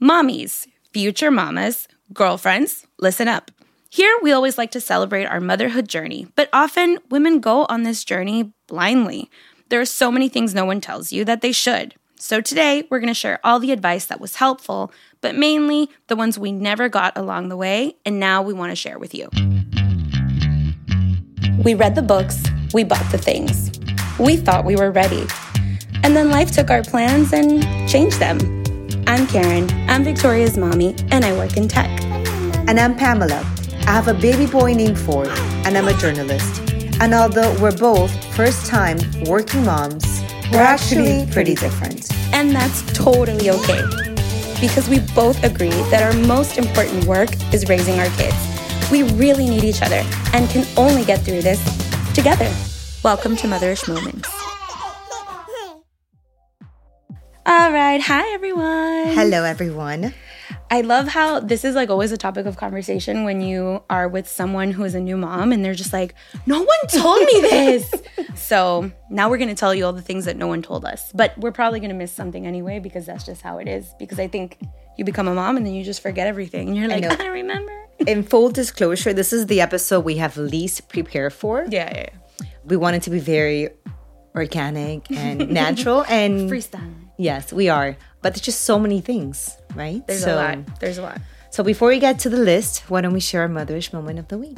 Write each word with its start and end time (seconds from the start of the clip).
Mommies, 0.00 0.66
future 0.94 1.30
mamas, 1.30 1.86
girlfriends, 2.14 2.86
listen 2.98 3.28
up. 3.28 3.50
Here, 3.90 4.16
we 4.22 4.32
always 4.32 4.56
like 4.56 4.70
to 4.70 4.80
celebrate 4.80 5.26
our 5.26 5.42
motherhood 5.42 5.90
journey, 5.90 6.26
but 6.36 6.48
often 6.54 6.98
women 7.10 7.38
go 7.38 7.66
on 7.68 7.82
this 7.82 8.02
journey 8.02 8.54
blindly. 8.66 9.30
There 9.68 9.78
are 9.78 9.84
so 9.84 10.10
many 10.10 10.30
things 10.30 10.54
no 10.54 10.64
one 10.64 10.80
tells 10.80 11.12
you 11.12 11.26
that 11.26 11.42
they 11.42 11.52
should. 11.52 11.96
So 12.16 12.40
today, 12.40 12.86
we're 12.88 12.98
going 12.98 13.08
to 13.08 13.14
share 13.14 13.40
all 13.44 13.58
the 13.60 13.72
advice 13.72 14.06
that 14.06 14.22
was 14.22 14.36
helpful, 14.36 14.90
but 15.20 15.34
mainly 15.34 15.90
the 16.06 16.16
ones 16.16 16.38
we 16.38 16.50
never 16.50 16.88
got 16.88 17.18
along 17.18 17.50
the 17.50 17.56
way, 17.58 17.96
and 18.06 18.18
now 18.18 18.40
we 18.40 18.54
want 18.54 18.72
to 18.72 18.76
share 18.76 18.98
with 18.98 19.14
you. 19.14 19.28
We 21.62 21.74
read 21.74 21.94
the 21.94 22.04
books, 22.06 22.42
we 22.72 22.84
bought 22.84 23.12
the 23.12 23.18
things. 23.18 23.70
We 24.18 24.38
thought 24.38 24.64
we 24.64 24.76
were 24.76 24.92
ready. 24.92 25.26
And 26.02 26.16
then 26.16 26.30
life 26.30 26.52
took 26.52 26.70
our 26.70 26.82
plans 26.82 27.34
and 27.34 27.62
changed 27.86 28.18
them. 28.18 28.59
I'm 29.10 29.26
Karen, 29.26 29.68
I'm 29.90 30.04
Victoria's 30.04 30.56
mommy, 30.56 30.94
and 31.10 31.24
I 31.24 31.32
work 31.32 31.56
in 31.56 31.66
tech. 31.66 31.90
And 32.68 32.78
I'm 32.78 32.94
Pamela. 32.94 33.40
I 33.80 33.90
have 33.90 34.06
a 34.06 34.14
baby 34.14 34.46
boy 34.46 34.72
named 34.72 35.00
Ford, 35.00 35.26
and 35.66 35.76
I'm 35.76 35.88
a 35.88 35.94
journalist. 35.94 36.62
And 37.00 37.12
although 37.12 37.52
we're 37.60 37.76
both 37.76 38.12
first 38.36 38.66
time 38.66 38.98
working 39.24 39.64
moms, 39.64 40.22
we're 40.52 40.60
actually 40.60 41.26
pretty 41.32 41.56
different. 41.56 42.08
And 42.32 42.54
that's 42.54 42.82
totally 42.92 43.50
okay. 43.50 43.82
Because 44.60 44.88
we 44.88 45.00
both 45.12 45.42
agree 45.42 45.70
that 45.90 46.04
our 46.04 46.12
most 46.28 46.56
important 46.56 47.04
work 47.06 47.30
is 47.52 47.68
raising 47.68 47.98
our 47.98 48.10
kids. 48.10 48.36
We 48.92 49.02
really 49.14 49.50
need 49.50 49.64
each 49.64 49.82
other 49.82 50.04
and 50.34 50.48
can 50.50 50.64
only 50.76 51.04
get 51.04 51.18
through 51.22 51.42
this 51.42 51.60
together. 52.14 52.48
Welcome 53.02 53.34
to 53.38 53.48
Motherish 53.48 53.88
Moments. 53.88 54.39
All 57.70 57.76
right. 57.76 58.00
Hi, 58.00 58.34
everyone. 58.34 59.14
Hello, 59.14 59.44
everyone. 59.44 60.12
I 60.72 60.80
love 60.80 61.06
how 61.06 61.38
this 61.38 61.64
is 61.64 61.76
like 61.76 61.88
always 61.88 62.10
a 62.10 62.16
topic 62.16 62.46
of 62.46 62.56
conversation 62.56 63.22
when 63.22 63.40
you 63.40 63.84
are 63.88 64.08
with 64.08 64.26
someone 64.26 64.72
who 64.72 64.82
is 64.82 64.96
a 64.96 65.00
new 65.00 65.16
mom 65.16 65.52
and 65.52 65.64
they're 65.64 65.76
just 65.76 65.92
like, 65.92 66.16
no 66.46 66.58
one 66.58 66.86
told 66.88 67.20
me 67.20 67.40
this. 67.42 67.94
so 68.34 68.90
now 69.08 69.30
we're 69.30 69.38
going 69.38 69.50
to 69.50 69.54
tell 69.54 69.72
you 69.72 69.84
all 69.84 69.92
the 69.92 70.02
things 70.02 70.24
that 70.24 70.36
no 70.36 70.48
one 70.48 70.62
told 70.62 70.84
us. 70.84 71.12
But 71.12 71.38
we're 71.38 71.52
probably 71.52 71.78
going 71.78 71.90
to 71.90 71.96
miss 71.96 72.10
something 72.10 72.44
anyway 72.44 72.80
because 72.80 73.06
that's 73.06 73.24
just 73.24 73.40
how 73.40 73.58
it 73.58 73.68
is. 73.68 73.94
Because 74.00 74.18
I 74.18 74.26
think 74.26 74.58
you 74.98 75.04
become 75.04 75.28
a 75.28 75.34
mom 75.34 75.56
and 75.56 75.64
then 75.64 75.72
you 75.72 75.84
just 75.84 76.02
forget 76.02 76.26
everything. 76.26 76.70
And 76.70 76.76
you're 76.76 76.88
like, 76.88 77.04
I, 77.04 77.12
I 77.12 77.14
don't 77.14 77.30
remember. 77.30 77.86
In 78.04 78.24
full 78.24 78.50
disclosure, 78.50 79.12
this 79.12 79.32
is 79.32 79.46
the 79.46 79.60
episode 79.60 80.00
we 80.04 80.16
have 80.16 80.36
least 80.36 80.88
prepared 80.88 81.32
for. 81.32 81.66
Yeah, 81.68 81.88
yeah, 81.94 82.06
yeah. 82.40 82.46
We 82.64 82.76
want 82.76 82.96
it 82.96 83.04
to 83.04 83.10
be 83.10 83.20
very 83.20 83.68
organic 84.34 85.08
and 85.12 85.50
natural 85.52 86.04
and 86.08 86.50
freestyle. 86.50 86.99
Yes, 87.20 87.52
we 87.52 87.68
are. 87.68 87.98
But 88.22 88.32
there's 88.32 88.40
just 88.40 88.62
so 88.62 88.78
many 88.78 89.02
things, 89.02 89.54
right? 89.74 90.00
There's 90.06 90.24
so, 90.24 90.34
a 90.34 90.40
lot. 90.40 90.80
There's 90.80 90.96
a 90.96 91.02
lot. 91.02 91.20
So 91.50 91.62
before 91.62 91.88
we 91.88 91.98
get 91.98 92.18
to 92.20 92.30
the 92.30 92.38
list, 92.38 92.88
why 92.88 93.02
don't 93.02 93.12
we 93.12 93.20
share 93.20 93.42
our 93.42 93.48
motherish 93.48 93.92
moment 93.92 94.18
of 94.18 94.28
the 94.28 94.38
week? 94.38 94.56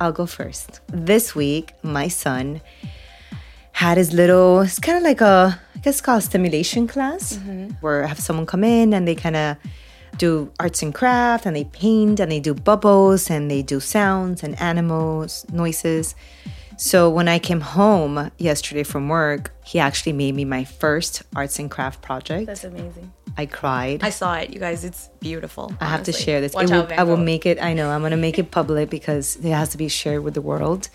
I'll 0.00 0.12
go 0.12 0.24
first. 0.24 0.80
This 0.86 1.34
week, 1.34 1.72
my 1.82 2.06
son 2.06 2.60
had 3.72 3.98
his 3.98 4.12
little, 4.12 4.60
it's 4.60 4.78
kind 4.78 4.96
of 4.96 5.02
like 5.02 5.20
a, 5.20 5.60
I 5.74 5.78
guess 5.80 6.00
called 6.00 6.22
stimulation 6.22 6.86
class, 6.86 7.38
mm-hmm. 7.38 7.70
where 7.80 8.04
I 8.04 8.06
have 8.06 8.20
someone 8.20 8.46
come 8.46 8.62
in 8.62 8.94
and 8.94 9.08
they 9.08 9.16
kind 9.16 9.34
of 9.34 9.56
do 10.16 10.52
arts 10.60 10.82
and 10.82 10.94
craft 10.94 11.44
and 11.44 11.56
they 11.56 11.64
paint 11.64 12.20
and 12.20 12.30
they 12.30 12.40
do 12.40 12.54
bubbles 12.54 13.30
and 13.30 13.50
they 13.50 13.62
do 13.62 13.80
sounds 13.80 14.44
and 14.44 14.58
animals, 14.60 15.44
noises. 15.52 16.14
So 16.78 17.08
when 17.08 17.26
I 17.26 17.38
came 17.38 17.60
home 17.60 18.30
yesterday 18.36 18.82
from 18.82 19.08
work, 19.08 19.50
he 19.64 19.78
actually 19.78 20.12
made 20.12 20.34
me 20.34 20.44
my 20.44 20.64
first 20.64 21.22
arts 21.34 21.58
and 21.58 21.70
craft 21.70 22.02
project. 22.02 22.46
That's 22.46 22.64
amazing. 22.64 23.12
I 23.38 23.46
cried. 23.46 24.02
I 24.02 24.10
saw 24.10 24.34
it, 24.36 24.50
you 24.50 24.60
guys. 24.60 24.84
It's 24.84 25.08
beautiful. 25.20 25.64
Honestly. 25.64 25.86
I 25.86 25.90
have 25.90 26.02
to 26.04 26.12
share 26.12 26.40
this. 26.40 26.52
Watch 26.54 26.70
will, 26.70 26.82
out, 26.82 26.92
I 26.92 27.02
will 27.02 27.16
make 27.16 27.46
it. 27.46 27.62
I 27.62 27.72
know. 27.72 27.90
I'm 27.90 28.02
gonna 28.02 28.16
make 28.16 28.38
it 28.38 28.50
public 28.50 28.90
because 28.90 29.36
it 29.36 29.50
has 29.50 29.70
to 29.70 29.78
be 29.78 29.88
shared 29.88 30.22
with 30.22 30.34
the 30.34 30.42
world. 30.42 30.88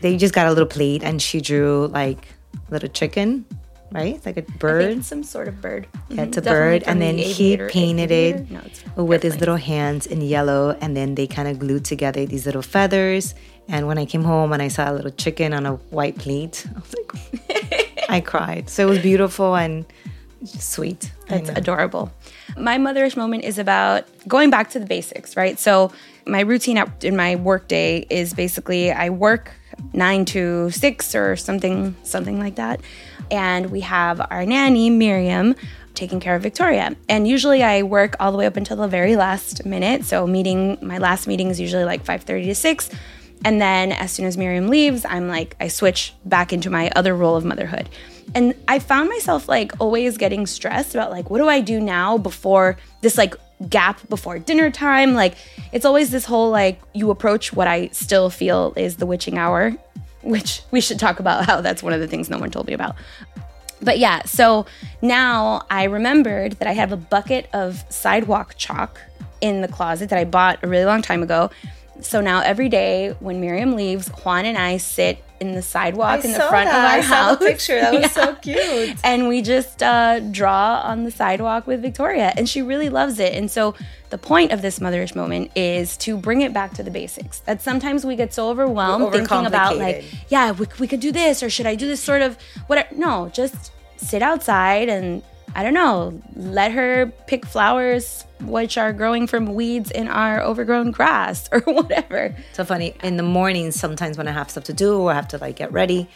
They 0.00 0.16
just 0.16 0.34
got 0.34 0.46
a 0.46 0.50
little 0.50 0.66
plate, 0.66 1.02
and 1.02 1.20
she 1.20 1.40
drew 1.40 1.86
like 1.88 2.28
a 2.68 2.72
little 2.72 2.88
chicken, 2.88 3.46
right? 3.90 4.16
It's 4.16 4.26
like 4.26 4.36
a 4.36 4.42
bird. 4.42 5.04
some 5.04 5.22
sort 5.22 5.48
of 5.48 5.60
bird. 5.60 5.86
Yeah, 6.08 6.22
it's 6.22 6.36
a 6.36 6.40
mm-hmm. 6.40 6.50
bird, 6.50 6.82
and 6.84 7.00
then 7.00 7.18
he 7.18 7.56
painted 7.56 8.10
it 8.10 8.50
no, 8.50 9.04
with 9.04 9.22
his 9.22 9.38
little 9.38 9.56
hands 9.56 10.06
in 10.06 10.20
yellow, 10.20 10.76
and 10.80 10.96
then 10.96 11.14
they 11.14 11.26
kind 11.26 11.48
of 11.48 11.58
glued 11.58 11.84
together 11.84 12.24
these 12.26 12.46
little 12.46 12.62
feathers 12.62 13.34
and 13.68 13.86
when 13.86 13.98
I 13.98 14.04
came 14.04 14.24
home 14.24 14.52
and 14.52 14.62
I 14.62 14.68
saw 14.68 14.90
a 14.90 14.94
little 14.94 15.10
chicken 15.10 15.52
on 15.52 15.66
a 15.66 15.74
white 15.90 16.18
plate, 16.18 16.66
I 16.76 16.78
was 16.78 16.94
like, 16.94 18.04
I 18.08 18.20
cried. 18.20 18.68
So 18.68 18.86
it 18.86 18.90
was 18.90 18.98
beautiful 18.98 19.54
and 19.54 19.86
sweet. 20.44 21.12
That's 21.28 21.48
adorable. 21.50 22.12
My 22.56 22.76
motherish 22.76 23.16
moment 23.16 23.44
is 23.44 23.58
about 23.58 24.04
going 24.28 24.50
back 24.50 24.70
to 24.70 24.78
the 24.78 24.86
basics, 24.86 25.36
right? 25.36 25.58
So 25.58 25.92
my 26.26 26.40
routine 26.40 26.82
in 27.02 27.16
my 27.16 27.36
work 27.36 27.68
day 27.68 28.06
is 28.10 28.34
basically 28.34 28.92
I 28.92 29.10
work 29.10 29.52
nine 29.92 30.24
to 30.26 30.70
six 30.70 31.14
or 31.14 31.36
something, 31.36 31.96
something 32.02 32.38
like 32.38 32.56
that, 32.56 32.80
and 33.30 33.70
we 33.70 33.80
have 33.80 34.20
our 34.30 34.44
nanny 34.44 34.90
Miriam 34.90 35.54
taking 35.94 36.20
care 36.20 36.34
of 36.34 36.42
Victoria. 36.42 36.96
And 37.08 37.28
usually 37.28 37.62
I 37.62 37.82
work 37.82 38.16
all 38.18 38.32
the 38.32 38.38
way 38.38 38.46
up 38.46 38.56
until 38.56 38.78
the 38.78 38.88
very 38.88 39.16
last 39.16 39.64
minute. 39.66 40.04
So 40.04 40.26
meeting 40.26 40.78
my 40.80 40.98
last 40.98 41.26
meeting 41.26 41.48
is 41.48 41.60
usually 41.60 41.84
like 41.84 42.04
5:30 42.04 42.46
to 42.46 42.54
6 42.54 42.90
and 43.44 43.60
then 43.60 43.92
as 43.92 44.12
soon 44.12 44.26
as 44.26 44.36
Miriam 44.36 44.68
leaves, 44.68 45.04
I'm 45.04 45.28
like, 45.28 45.56
I 45.60 45.68
switch 45.68 46.14
back 46.24 46.52
into 46.52 46.70
my 46.70 46.90
other 46.94 47.14
role 47.14 47.36
of 47.36 47.44
motherhood. 47.44 47.88
And 48.34 48.54
I 48.68 48.78
found 48.78 49.08
myself 49.08 49.48
like 49.48 49.72
always 49.80 50.16
getting 50.16 50.46
stressed 50.46 50.94
about 50.94 51.10
like, 51.10 51.28
what 51.28 51.38
do 51.38 51.48
I 51.48 51.60
do 51.60 51.80
now 51.80 52.18
before 52.18 52.76
this 53.00 53.18
like 53.18 53.34
gap 53.68 54.08
before 54.08 54.38
dinner 54.38 54.70
time? 54.70 55.14
Like, 55.14 55.34
it's 55.72 55.84
always 55.84 56.10
this 56.10 56.24
whole 56.24 56.50
like, 56.50 56.80
you 56.94 57.10
approach 57.10 57.52
what 57.52 57.66
I 57.66 57.88
still 57.88 58.30
feel 58.30 58.72
is 58.76 58.96
the 58.96 59.06
witching 59.06 59.38
hour, 59.38 59.72
which 60.22 60.62
we 60.70 60.80
should 60.80 60.98
talk 60.98 61.20
about 61.20 61.44
how 61.46 61.60
that's 61.60 61.82
one 61.82 61.92
of 61.92 62.00
the 62.00 62.08
things 62.08 62.30
no 62.30 62.38
one 62.38 62.50
told 62.50 62.66
me 62.66 62.74
about. 62.74 62.94
But 63.80 63.98
yeah, 63.98 64.22
so 64.22 64.66
now 65.02 65.66
I 65.68 65.84
remembered 65.84 66.52
that 66.52 66.68
I 66.68 66.72
have 66.72 66.92
a 66.92 66.96
bucket 66.96 67.48
of 67.52 67.84
sidewalk 67.88 68.54
chalk 68.56 69.00
in 69.40 69.60
the 69.60 69.68
closet 69.68 70.08
that 70.10 70.18
I 70.18 70.24
bought 70.24 70.62
a 70.62 70.68
really 70.68 70.84
long 70.84 71.02
time 71.02 71.22
ago 71.24 71.50
so 72.04 72.20
now 72.20 72.40
every 72.40 72.68
day 72.68 73.14
when 73.20 73.40
Miriam 73.40 73.76
leaves, 73.76 74.08
Juan 74.08 74.44
and 74.44 74.58
I 74.58 74.76
sit 74.76 75.22
in 75.40 75.54
the 75.54 75.62
sidewalk 75.62 76.24
I 76.24 76.28
in 76.28 76.32
the 76.32 76.38
front 76.38 76.70
that. 76.70 76.78
of 76.78 76.84
our 76.84 76.98
I 76.98 77.00
house. 77.00 77.30
Saw 77.30 77.34
the 77.34 77.46
picture. 77.46 77.80
That 77.80 77.92
was 77.92 78.02
yeah. 78.02 78.08
so 78.08 78.34
cute. 78.36 78.96
And 79.02 79.28
we 79.28 79.42
just 79.42 79.82
uh, 79.82 80.20
draw 80.20 80.80
on 80.84 81.04
the 81.04 81.10
sidewalk 81.10 81.66
with 81.66 81.82
Victoria, 81.82 82.32
and 82.36 82.48
she 82.48 82.62
really 82.62 82.88
loves 82.88 83.18
it. 83.18 83.34
And 83.34 83.50
so 83.50 83.74
the 84.10 84.18
point 84.18 84.52
of 84.52 84.62
this 84.62 84.78
motherish 84.78 85.16
moment 85.16 85.50
is 85.56 85.96
to 85.98 86.16
bring 86.16 86.42
it 86.42 86.52
back 86.52 86.74
to 86.74 86.82
the 86.82 86.90
basics. 86.90 87.40
That 87.40 87.60
sometimes 87.60 88.04
we 88.04 88.14
get 88.14 88.32
so 88.32 88.50
overwhelmed 88.50 89.12
thinking 89.12 89.46
about 89.46 89.78
like, 89.78 90.04
yeah, 90.28 90.52
we, 90.52 90.66
we 90.78 90.86
could 90.86 91.00
do 91.00 91.12
this, 91.12 91.42
or 91.42 91.50
should 91.50 91.66
I 91.66 91.74
do 91.74 91.88
this 91.88 92.00
sort 92.00 92.22
of 92.22 92.38
what? 92.68 92.96
No, 92.96 93.30
just 93.32 93.72
sit 93.96 94.22
outside 94.22 94.88
and 94.88 95.22
I 95.54 95.62
don't 95.62 95.74
know, 95.74 96.20
let 96.34 96.72
her 96.72 97.12
pick 97.26 97.44
flowers 97.44 98.24
which 98.40 98.76
are 98.76 98.92
growing 98.92 99.26
from 99.26 99.54
weeds 99.54 99.90
in 99.90 100.08
our 100.08 100.40
overgrown 100.42 100.90
grass 100.90 101.48
or 101.52 101.60
whatever. 101.60 102.34
So 102.52 102.64
funny. 102.64 102.94
In 103.02 103.16
the 103.16 103.22
mornings, 103.22 103.78
sometimes 103.78 104.18
when 104.18 104.28
I 104.28 104.32
have 104.32 104.50
stuff 104.50 104.64
to 104.64 104.72
do 104.72 105.00
or 105.00 105.12
I 105.12 105.14
have 105.14 105.28
to 105.28 105.38
like 105.38 105.56
get 105.56 105.72
ready, 105.72 106.08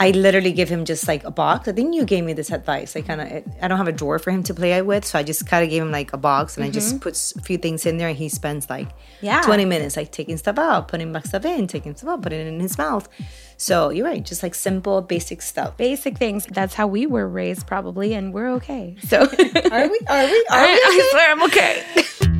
I 0.00 0.12
literally 0.12 0.52
give 0.52 0.70
him 0.70 0.86
just 0.86 1.06
like 1.06 1.24
a 1.24 1.30
box. 1.30 1.68
I 1.68 1.72
think 1.72 1.94
you 1.94 2.06
gave 2.06 2.24
me 2.24 2.32
this 2.32 2.50
advice. 2.50 2.96
I 2.96 3.02
kind 3.02 3.20
of 3.20 3.44
I 3.60 3.68
don't 3.68 3.76
have 3.76 3.86
a 3.86 3.92
drawer 3.92 4.18
for 4.18 4.30
him 4.30 4.42
to 4.44 4.54
play 4.54 4.80
with, 4.80 5.04
so 5.04 5.18
I 5.18 5.22
just 5.22 5.46
kind 5.46 5.62
of 5.62 5.68
gave 5.68 5.82
him 5.82 5.90
like 5.90 6.14
a 6.14 6.16
box 6.16 6.56
and 6.56 6.64
mm-hmm. 6.64 6.70
I 6.70 6.72
just 6.72 6.94
mm-hmm. 6.94 7.00
put 7.00 7.34
a 7.36 7.42
few 7.44 7.58
things 7.58 7.84
in 7.84 7.98
there, 7.98 8.08
and 8.08 8.16
he 8.16 8.30
spends 8.30 8.70
like 8.70 8.88
yeah. 9.20 9.42
twenty 9.42 9.66
minutes 9.66 9.98
like 9.98 10.10
taking 10.10 10.38
stuff 10.38 10.58
out, 10.58 10.88
putting 10.88 11.12
back 11.12 11.26
stuff 11.26 11.44
in, 11.44 11.66
taking 11.66 11.94
stuff 11.94 12.08
out, 12.08 12.22
putting 12.22 12.40
it 12.40 12.46
in 12.46 12.60
his 12.60 12.78
mouth. 12.78 13.10
So 13.58 13.90
you're 13.90 14.06
right, 14.06 14.24
just 14.24 14.42
like 14.42 14.54
simple, 14.54 15.02
basic 15.02 15.42
stuff, 15.42 15.76
basic 15.76 16.16
things. 16.16 16.46
That's 16.46 16.72
how 16.72 16.86
we 16.86 17.04
were 17.04 17.28
raised, 17.28 17.66
probably, 17.66 18.14
and 18.14 18.32
we're 18.32 18.52
okay. 18.52 18.96
So 19.06 19.20
are 19.20 19.28
we? 19.28 19.36
Are 19.36 19.86
we? 19.90 19.98
Are 20.08 20.26
we? 20.26 20.46
I, 20.50 20.80
I 20.82 21.08
swear 21.10 21.30
I'm 21.30 21.42
okay. 21.42 22.30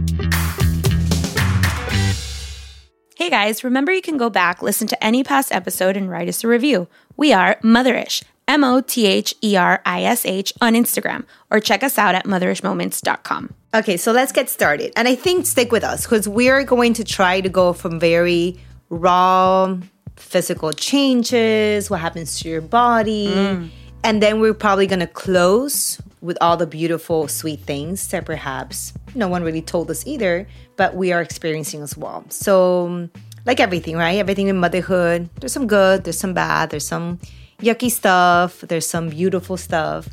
Hey 3.21 3.29
guys, 3.29 3.63
remember 3.63 3.93
you 3.93 4.01
can 4.01 4.17
go 4.17 4.31
back, 4.31 4.63
listen 4.63 4.89
to 4.89 5.05
any 5.05 5.23
past 5.23 5.53
episode, 5.53 5.95
and 5.95 6.09
write 6.09 6.27
us 6.27 6.43
a 6.43 6.49
review. 6.49 6.89
We 7.21 7.35
are 7.35 7.57
Motherish, 7.57 8.23
M 8.49 8.65
O 8.65 8.81
T 8.81 9.05
H 9.05 9.35
E 9.43 9.55
R 9.55 9.83
I 9.85 10.05
S 10.05 10.25
H 10.25 10.55
on 10.63 10.73
Instagram, 10.73 11.27
or 11.51 11.61
check 11.61 11.83
us 11.83 11.99
out 11.99 12.15
at 12.15 12.25
motherishmoments.com. 12.25 13.53
Okay, 13.75 13.99
so 13.99 14.11
let's 14.11 14.33
get 14.33 14.49
started. 14.49 14.95
And 14.97 15.07
I 15.07 15.17
think 15.17 15.45
stick 15.45 15.71
with 15.71 15.85
us 15.85 16.07
because 16.07 16.27
we're 16.27 16.65
going 16.65 16.95
to 16.95 17.05
try 17.05 17.43
to 17.43 17.51
go 17.51 17.75
from 17.75 18.01
very 18.01 18.59
raw 18.89 19.77
physical 20.17 20.73
changes, 20.73 21.91
what 21.91 22.01
happens 22.01 22.41
to 22.41 22.49
your 22.49 22.63
body. 22.63 23.29
Mm. 23.29 23.69
And 24.03 24.23
then 24.23 24.41
we're 24.41 24.55
probably 24.55 24.87
going 24.87 25.01
to 25.01 25.07
close 25.07 26.01
with 26.23 26.39
all 26.41 26.57
the 26.57 26.67
beautiful, 26.67 27.29
sweet 27.29 27.61
things 27.61 28.09
that 28.09 28.25
perhaps 28.25 28.95
no 29.15 29.29
one 29.29 29.43
really 29.43 29.61
told 29.61 29.91
us 29.91 30.07
either, 30.07 30.47
but 30.77 30.95
we 30.95 31.13
are 31.13 31.21
experiencing 31.21 31.83
as 31.83 31.99
well. 31.99 32.25
So, 32.31 33.11
like 33.47 33.61
everything, 33.61 33.97
right? 33.97 34.19
Everything 34.19 34.49
in 34.49 34.57
motherhood, 34.59 35.29
there's 35.41 35.53
some 35.53 35.67
good, 35.67 36.05
there's 36.05 36.19
some 36.19 36.35
bad, 36.35 36.71
there's 36.71 36.87
some 36.87 37.19
yucky 37.61 37.91
stuff, 37.91 38.61
there's 38.61 38.87
some 38.87 39.09
beautiful 39.09 39.57
stuff. 39.57 40.09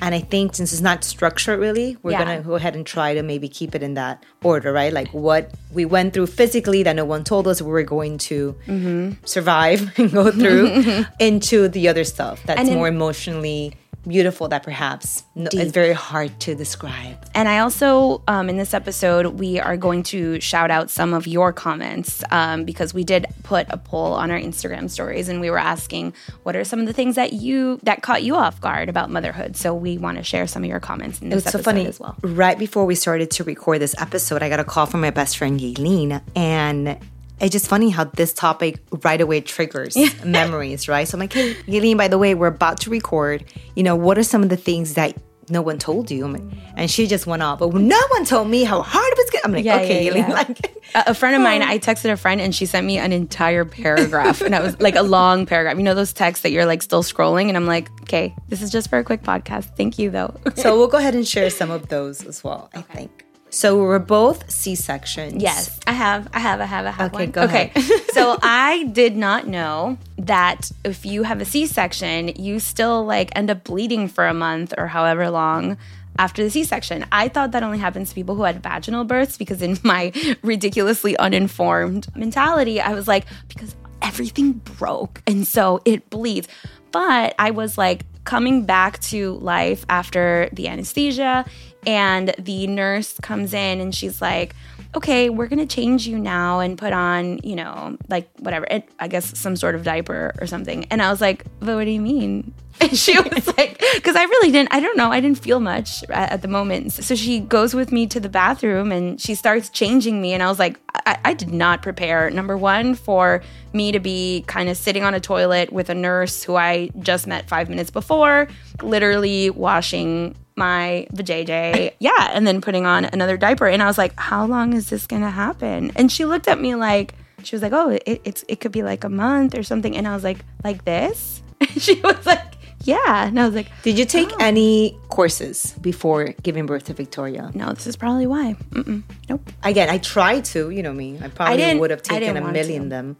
And 0.00 0.14
I 0.16 0.20
think 0.20 0.56
since 0.56 0.72
it's 0.72 0.82
not 0.82 1.04
structured 1.04 1.60
really, 1.60 1.96
we're 2.02 2.12
Yeah. 2.12 2.24
gonna 2.24 2.40
go 2.40 2.54
ahead 2.54 2.74
and 2.74 2.84
try 2.84 3.14
to 3.14 3.22
maybe 3.22 3.48
keep 3.48 3.74
it 3.74 3.82
in 3.82 3.94
that 3.94 4.24
order, 4.42 4.72
right? 4.72 4.92
Like 4.92 5.08
what 5.14 5.52
we 5.72 5.84
went 5.84 6.12
through 6.12 6.26
physically 6.26 6.82
that 6.82 6.96
no 6.96 7.04
one 7.04 7.22
told 7.22 7.46
us 7.46 7.62
we 7.62 7.70
were 7.70 7.84
going 7.84 8.18
to 8.18 8.56
mm-hmm. 8.66 9.12
survive 9.24 9.92
and 9.98 10.10
go 10.10 10.32
through 10.32 11.04
into 11.20 11.68
the 11.68 11.88
other 11.88 12.02
stuff 12.04 12.42
that's 12.46 12.68
in- 12.68 12.74
more 12.74 12.88
emotionally 12.88 13.74
beautiful 14.06 14.48
that 14.48 14.62
perhaps 14.62 15.24
no, 15.34 15.48
it's 15.52 15.72
very 15.72 15.92
hard 15.92 16.38
to 16.40 16.54
describe. 16.54 17.24
And 17.34 17.48
I 17.48 17.58
also, 17.60 18.22
um, 18.28 18.48
in 18.48 18.56
this 18.56 18.74
episode, 18.74 19.38
we 19.38 19.60
are 19.60 19.76
going 19.76 20.02
to 20.04 20.40
shout 20.40 20.70
out 20.70 20.90
some 20.90 21.14
of 21.14 21.26
your 21.26 21.52
comments 21.52 22.22
um, 22.30 22.64
because 22.64 22.92
we 22.92 23.04
did 23.04 23.26
put 23.42 23.66
a 23.70 23.76
poll 23.76 24.12
on 24.12 24.30
our 24.30 24.38
Instagram 24.38 24.90
stories 24.90 25.28
and 25.28 25.40
we 25.40 25.50
were 25.50 25.58
asking 25.58 26.12
what 26.42 26.56
are 26.56 26.64
some 26.64 26.80
of 26.80 26.86
the 26.86 26.92
things 26.92 27.14
that 27.16 27.32
you 27.32 27.78
that 27.84 28.02
caught 28.02 28.22
you 28.22 28.34
off 28.36 28.60
guard 28.60 28.88
about 28.88 29.10
motherhood. 29.10 29.56
So 29.56 29.74
we 29.74 29.98
want 29.98 30.18
to 30.18 30.24
share 30.24 30.46
some 30.46 30.62
of 30.64 30.68
your 30.68 30.80
comments 30.80 31.20
in 31.20 31.28
this 31.28 31.44
It's 31.44 31.52
so 31.52 31.58
episode 31.58 31.64
funny. 31.64 31.86
as 31.86 32.00
well. 32.00 32.16
Right 32.22 32.58
before 32.58 32.84
we 32.84 32.94
started 32.94 33.30
to 33.32 33.44
record 33.44 33.80
this 33.80 33.94
episode, 34.00 34.42
I 34.42 34.48
got 34.48 34.60
a 34.60 34.64
call 34.64 34.86
from 34.86 35.00
my 35.00 35.10
best 35.10 35.38
friend 35.38 35.60
Yaelin, 35.60 36.20
and 36.34 36.98
it's 37.40 37.52
just 37.52 37.66
funny 37.68 37.90
how 37.90 38.04
this 38.04 38.32
topic 38.32 38.78
right 39.04 39.20
away 39.20 39.40
triggers 39.40 39.96
memories, 40.24 40.88
right? 40.88 41.08
So 41.08 41.16
I'm 41.16 41.20
like, 41.20 41.32
hey, 41.32 41.54
Yaelin, 41.66 41.96
by 41.96 42.08
the 42.08 42.18
way, 42.18 42.34
we're 42.34 42.46
about 42.48 42.80
to 42.82 42.90
record. 42.90 43.44
You 43.74 43.82
know, 43.82 43.96
what 43.96 44.16
are 44.18 44.22
some 44.22 44.42
of 44.42 44.48
the 44.48 44.56
things 44.56 44.94
that 44.94 45.16
no 45.50 45.60
one 45.60 45.78
told 45.78 46.10
you? 46.10 46.28
Like- 46.28 46.42
and 46.76 46.90
she 46.90 47.06
just 47.06 47.26
went 47.26 47.42
off, 47.42 47.58
but 47.58 47.74
no 47.74 48.00
one 48.10 48.24
told 48.24 48.48
me 48.48 48.62
how 48.64 48.80
hard 48.80 49.04
it 49.12 49.18
was. 49.18 49.40
I'm 49.44 49.52
like, 49.52 49.64
Yeah, 49.64 49.76
okay, 49.80 50.06
yeah, 50.06 50.14
yeah. 50.14 50.28
like. 50.32 50.76
A, 50.94 51.04
a 51.08 51.14
friend 51.14 51.34
of 51.34 51.42
mine, 51.48 51.62
I 51.62 51.78
texted 51.78 52.12
a 52.12 52.16
friend 52.16 52.40
and 52.40 52.54
she 52.54 52.64
sent 52.64 52.86
me 52.86 52.98
an 52.98 53.12
entire 53.12 53.64
paragraph, 53.64 54.40
and 54.40 54.54
I 54.54 54.60
was 54.60 54.80
like 54.80 54.94
a 54.94 55.02
long 55.02 55.44
paragraph. 55.46 55.76
You 55.76 55.82
know 55.82 55.94
those 55.94 56.12
texts 56.12 56.42
that 56.44 56.50
you're 56.52 56.64
like 56.66 56.80
still 56.82 57.02
scrolling, 57.02 57.48
and 57.48 57.56
I'm 57.56 57.66
like, 57.66 57.90
okay, 58.02 58.34
this 58.48 58.62
is 58.62 58.70
just 58.70 58.88
for 58.88 58.98
a 58.98 59.04
quick 59.04 59.22
podcast. 59.22 59.76
Thank 59.76 59.98
you 59.98 60.10
though. 60.10 60.34
So 60.56 60.76
we'll 60.78 60.86
go 60.88 60.98
ahead 60.98 61.14
and 61.14 61.26
share 61.26 61.50
some 61.50 61.70
of 61.70 61.88
those 61.88 62.24
as 62.24 62.44
well. 62.44 62.70
I 62.74 62.82
think. 62.82 63.24
So 63.52 63.76
we're 63.76 63.98
both 63.98 64.50
C 64.50 64.74
sections. 64.74 65.42
Yes, 65.42 65.78
I 65.86 65.92
have. 65.92 66.26
I 66.32 66.38
have. 66.38 66.60
I 66.62 66.64
have. 66.64 66.86
I 66.86 66.90
have. 66.90 67.14
Okay, 67.14 67.24
one. 67.24 67.30
go 67.32 67.42
okay. 67.42 67.70
ahead. 67.74 68.02
so 68.12 68.38
I 68.42 68.84
did 68.84 69.14
not 69.14 69.46
know 69.46 69.98
that 70.16 70.72
if 70.84 71.04
you 71.04 71.22
have 71.24 71.40
a 71.42 71.44
C-section, 71.44 72.28
you 72.36 72.58
still 72.60 73.04
like 73.04 73.30
end 73.36 73.50
up 73.50 73.64
bleeding 73.64 74.08
for 74.08 74.26
a 74.26 74.32
month 74.32 74.72
or 74.78 74.86
however 74.86 75.28
long 75.28 75.76
after 76.18 76.42
the 76.42 76.48
C-section. 76.48 77.04
I 77.12 77.28
thought 77.28 77.52
that 77.52 77.62
only 77.62 77.78
happens 77.78 78.08
to 78.08 78.14
people 78.14 78.36
who 78.36 78.44
had 78.44 78.62
vaginal 78.62 79.04
births 79.04 79.36
because 79.36 79.60
in 79.60 79.78
my 79.82 80.12
ridiculously 80.42 81.14
uninformed 81.18 82.08
mentality, 82.16 82.80
I 82.80 82.94
was 82.94 83.06
like, 83.06 83.26
because 83.48 83.76
everything 84.00 84.52
broke 84.52 85.22
and 85.26 85.46
so 85.46 85.82
it 85.84 86.08
bleeds. 86.08 86.48
But 86.90 87.34
I 87.38 87.50
was 87.50 87.76
like 87.76 88.06
coming 88.24 88.64
back 88.64 88.98
to 89.00 89.34
life 89.38 89.84
after 89.88 90.48
the 90.52 90.68
anesthesia 90.68 91.44
and 91.86 92.34
the 92.38 92.66
nurse 92.66 93.18
comes 93.20 93.54
in 93.54 93.80
and 93.80 93.94
she's 93.94 94.20
like, 94.20 94.54
okay, 94.94 95.30
we're 95.30 95.46
gonna 95.46 95.66
change 95.66 96.06
you 96.06 96.18
now 96.18 96.60
and 96.60 96.76
put 96.76 96.92
on, 96.92 97.38
you 97.42 97.56
know, 97.56 97.96
like 98.08 98.28
whatever, 98.38 98.66
it, 98.70 98.88
I 98.98 99.08
guess 99.08 99.38
some 99.38 99.56
sort 99.56 99.74
of 99.74 99.84
diaper 99.84 100.34
or 100.40 100.46
something. 100.46 100.84
And 100.90 101.00
I 101.00 101.10
was 101.10 101.20
like, 101.20 101.44
but 101.60 101.76
what 101.76 101.84
do 101.84 101.90
you 101.90 102.00
mean? 102.00 102.54
And 102.80 102.96
she 102.98 103.16
was 103.16 103.46
like, 103.58 103.80
because 103.94 104.16
I 104.16 104.24
really 104.24 104.50
didn't, 104.50 104.74
I 104.74 104.80
don't 104.80 104.96
know, 104.96 105.12
I 105.12 105.20
didn't 105.20 105.38
feel 105.38 105.60
much 105.60 106.02
at, 106.04 106.32
at 106.32 106.42
the 106.42 106.48
moment. 106.48 106.92
So 106.92 107.14
she 107.14 107.38
goes 107.38 107.74
with 107.74 107.92
me 107.92 108.08
to 108.08 108.18
the 108.18 108.30
bathroom 108.30 108.90
and 108.90 109.20
she 109.20 109.36
starts 109.36 109.68
changing 109.68 110.20
me. 110.20 110.32
And 110.32 110.42
I 110.42 110.48
was 110.48 110.58
like, 110.58 110.80
I, 111.06 111.18
I 111.26 111.34
did 111.34 111.52
not 111.52 111.82
prepare, 111.82 112.28
number 112.30 112.56
one, 112.56 112.94
for 112.94 113.42
me 113.72 113.92
to 113.92 114.00
be 114.00 114.42
kind 114.48 114.68
of 114.68 114.76
sitting 114.76 115.04
on 115.04 115.14
a 115.14 115.20
toilet 115.20 115.70
with 115.72 115.90
a 115.90 115.94
nurse 115.94 116.42
who 116.42 116.56
I 116.56 116.90
just 116.98 117.26
met 117.26 117.46
five 117.48 117.68
minutes 117.68 117.90
before, 117.90 118.48
literally 118.82 119.50
washing 119.50 120.34
my 120.56 121.06
vajayjay. 121.12 121.94
Yeah. 121.98 122.30
And 122.32 122.46
then 122.46 122.60
putting 122.60 122.86
on 122.86 123.04
another 123.06 123.36
diaper. 123.36 123.66
And 123.66 123.82
I 123.82 123.86
was 123.86 123.98
like, 123.98 124.18
how 124.18 124.46
long 124.46 124.74
is 124.74 124.90
this 124.90 125.06
going 125.06 125.22
to 125.22 125.30
happen? 125.30 125.92
And 125.96 126.10
she 126.10 126.24
looked 126.24 126.48
at 126.48 126.60
me 126.60 126.74
like, 126.74 127.14
she 127.42 127.56
was 127.56 127.62
like, 127.62 127.72
oh, 127.72 127.90
it, 127.90 128.20
it's, 128.24 128.44
it 128.48 128.60
could 128.60 128.72
be 128.72 128.82
like 128.82 129.04
a 129.04 129.08
month 129.08 129.56
or 129.56 129.62
something. 129.62 129.96
And 129.96 130.06
I 130.06 130.14
was 130.14 130.24
like, 130.24 130.44
like 130.62 130.84
this? 130.84 131.42
she 131.76 132.00
was 132.00 132.24
like, 132.26 132.51
yeah. 132.84 133.26
And 133.26 133.38
I 133.38 133.46
was 133.46 133.54
like, 133.54 133.68
Did 133.82 133.98
you 133.98 134.04
take 134.04 134.30
oh. 134.32 134.36
any 134.40 134.98
courses 135.08 135.74
before 135.80 136.34
giving 136.42 136.66
birth 136.66 136.84
to 136.84 136.94
Victoria? 136.94 137.50
no, 137.54 137.72
this 137.72 137.86
is 137.86 137.96
probably 137.96 138.26
why. 138.26 138.56
Mm-mm. 138.70 139.02
Nope. 139.28 139.50
Again, 139.62 139.88
I 139.90 139.98
tried 139.98 140.44
to, 140.46 140.70
you 140.70 140.82
know 140.82 140.92
me. 140.92 141.18
I 141.22 141.28
probably 141.28 141.56
didn't- 141.58 141.80
would 141.80 141.90
have 141.90 142.02
taken 142.02 142.36
a 142.36 142.52
million 142.52 142.84
to. 142.84 142.88
them. 142.88 143.16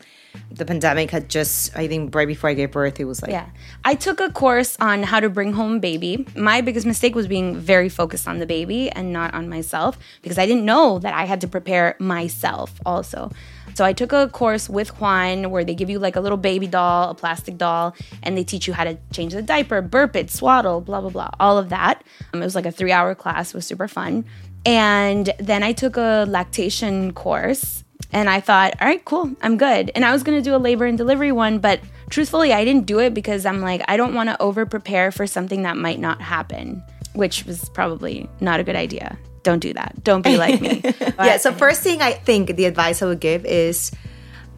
The 0.51 0.65
pandemic 0.65 1.11
had 1.11 1.29
just, 1.29 1.77
I 1.77 1.87
think, 1.89 2.15
right 2.15 2.27
before 2.27 2.49
I 2.49 2.55
gave 2.55 2.71
birth, 2.71 2.99
it 2.99 3.05
was 3.05 3.21
like, 3.21 3.31
Yeah. 3.33 3.47
I 3.85 3.95
took 3.95 4.19
a 4.19 4.31
course 4.31 4.79
on 4.81 5.03
how 5.03 5.21
to 5.21 5.29
bring 5.29 5.53
home 5.53 5.79
baby. 5.79 6.27
My 6.35 6.63
biggest 6.63 6.87
mistake 6.87 7.15
was 7.15 7.27
being 7.27 7.57
very 7.57 7.91
focused 7.91 8.27
on 8.27 8.39
the 8.39 8.47
baby 8.47 8.89
and 8.91 9.13
not 9.13 9.35
on 9.35 9.49
myself 9.51 9.99
because 10.23 10.39
I 10.39 10.47
didn't 10.47 10.65
know 10.65 10.99
that 11.01 11.13
I 11.13 11.25
had 11.27 11.41
to 11.43 11.49
prepare 11.49 11.97
myself 11.99 12.81
also. 12.87 13.31
So 13.75 13.85
I 13.85 13.93
took 13.93 14.13
a 14.13 14.29
course 14.29 14.69
with 14.69 15.01
Juan 15.01 15.51
where 15.51 15.65
they 15.65 15.75
give 15.75 15.89
you 15.89 15.99
like 15.99 16.17
a 16.17 16.21
little 16.21 16.39
baby 16.39 16.67
doll, 16.67 17.11
a 17.11 17.15
plastic 17.15 17.57
doll, 17.57 17.95
and 18.23 18.37
they 18.37 18.45
teach 18.45 18.67
you 18.67 18.75
how 18.75 18.85
to 18.85 18.99
change 19.13 19.33
the 19.33 19.43
diaper, 19.43 19.81
burp 19.81 20.15
it, 20.17 20.31
swaddle, 20.31 20.81
blah, 20.81 21.01
blah, 21.01 21.11
blah, 21.11 21.31
all 21.41 21.59
of 21.59 21.71
that. 21.71 22.05
Um, 22.33 22.43
it 22.43 22.45
was 22.45 22.55
like 22.55 22.67
a 22.67 22.73
three 22.73 22.93
hour 22.93 23.15
class, 23.15 23.51
it 23.51 23.55
was 23.55 23.67
super 23.67 23.89
fun. 23.89 24.25
And 24.65 25.33
then 25.39 25.63
I 25.63 25.73
took 25.73 25.97
a 25.97 26.25
lactation 26.29 27.13
course 27.13 27.83
and 28.13 28.29
I 28.29 28.41
thought, 28.41 28.75
all 28.81 28.87
right, 28.87 29.05
cool, 29.05 29.35
I'm 29.43 29.57
good. 29.57 29.91
And 29.95 30.05
I 30.05 30.13
was 30.13 30.23
gonna 30.23 30.43
do 30.43 30.55
a 30.55 30.59
labor 30.59 30.85
and 30.85 30.99
delivery 30.99 31.33
one, 31.33 31.59
but 31.59 31.81
truthfully, 32.11 32.53
I 32.53 32.65
didn't 32.65 32.87
do 32.87 33.01
it 33.01 33.15
because 33.15 33.47
I'm 33.47 33.61
like, 33.61 33.83
I 33.89 33.97
don't 33.97 34.15
wanna 34.15 34.37
over 34.39 34.67
prepare 34.67 35.11
for 35.11 35.27
something 35.27 35.63
that 35.63 35.77
might 35.77 35.99
not 35.99 36.21
happen, 36.21 36.83
which 37.15 37.45
was 37.47 37.69
probably 37.71 38.29
not 38.41 38.61
a 38.61 38.65
good 38.65 38.77
idea. 38.77 39.19
Don't 39.43 39.59
do 39.59 39.73
that. 39.75 40.05
Don't 40.05 40.23
be 40.23 40.37
like 40.37 40.61
me. 40.61 40.83
yeah. 41.01 41.37
So 41.37 41.53
first 41.53 41.83
thing 41.83 42.03
I 42.03 42.13
think 42.13 42.57
the 42.57 42.67
advice 42.67 43.03
I 43.03 43.07
would 43.07 43.21
give 43.21 43.45
is 43.45 43.91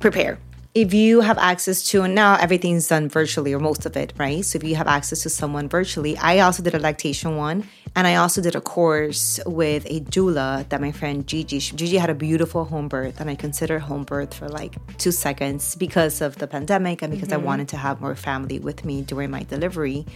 prepare. 0.00 0.38
If 0.74 0.92
you 0.92 1.20
have 1.20 1.38
access 1.38 1.84
to, 1.90 2.02
and 2.02 2.16
now 2.16 2.34
everything's 2.34 2.88
done 2.88 3.08
virtually 3.08 3.52
or 3.52 3.60
most 3.60 3.86
of 3.86 3.96
it, 3.96 4.12
right? 4.16 4.44
So 4.44 4.56
if 4.56 4.64
you 4.64 4.74
have 4.74 4.88
access 4.88 5.22
to 5.22 5.30
someone 5.30 5.68
virtually, 5.68 6.16
I 6.18 6.40
also 6.40 6.64
did 6.64 6.74
a 6.74 6.80
lactation 6.80 7.36
one, 7.36 7.68
and 7.94 8.08
I 8.08 8.16
also 8.16 8.42
did 8.42 8.56
a 8.56 8.60
course 8.60 9.38
with 9.46 9.86
a 9.86 10.00
doula 10.00 10.68
that 10.68 10.80
my 10.80 10.90
friend 10.90 11.24
Gigi. 11.28 11.60
Gigi 11.60 11.96
had 11.96 12.10
a 12.10 12.14
beautiful 12.14 12.64
home 12.64 12.88
birth, 12.88 13.20
and 13.20 13.30
I 13.30 13.36
considered 13.36 13.82
home 13.82 14.02
birth 14.02 14.34
for 14.34 14.48
like 14.48 14.74
two 14.98 15.12
seconds 15.12 15.76
because 15.76 16.20
of 16.20 16.36
the 16.38 16.48
pandemic 16.48 17.02
and 17.02 17.12
because 17.12 17.32
I 17.32 17.36
mm-hmm. 17.36 17.46
wanted 17.46 17.68
to 17.68 17.76
have 17.76 18.00
more 18.00 18.16
family 18.16 18.58
with 18.58 18.84
me 18.84 19.02
during 19.02 19.30
my 19.30 19.44
delivery, 19.44 20.06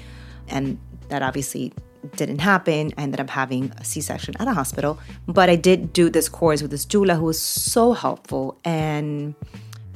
and 0.48 0.76
that 1.08 1.22
obviously 1.22 1.72
didn't 2.16 2.38
happen. 2.38 2.92
I 2.96 3.02
ended 3.02 3.20
up 3.20 3.30
having 3.30 3.72
a 3.76 3.84
C 3.84 4.00
section 4.00 4.34
at 4.38 4.48
a 4.48 4.52
hospital. 4.52 4.98
But 5.26 5.48
I 5.50 5.56
did 5.56 5.92
do 5.92 6.10
this 6.10 6.28
course 6.28 6.62
with 6.62 6.70
this 6.70 6.86
doula 6.86 7.16
who 7.16 7.24
was 7.24 7.40
so 7.40 7.92
helpful 7.92 8.58
and 8.64 9.34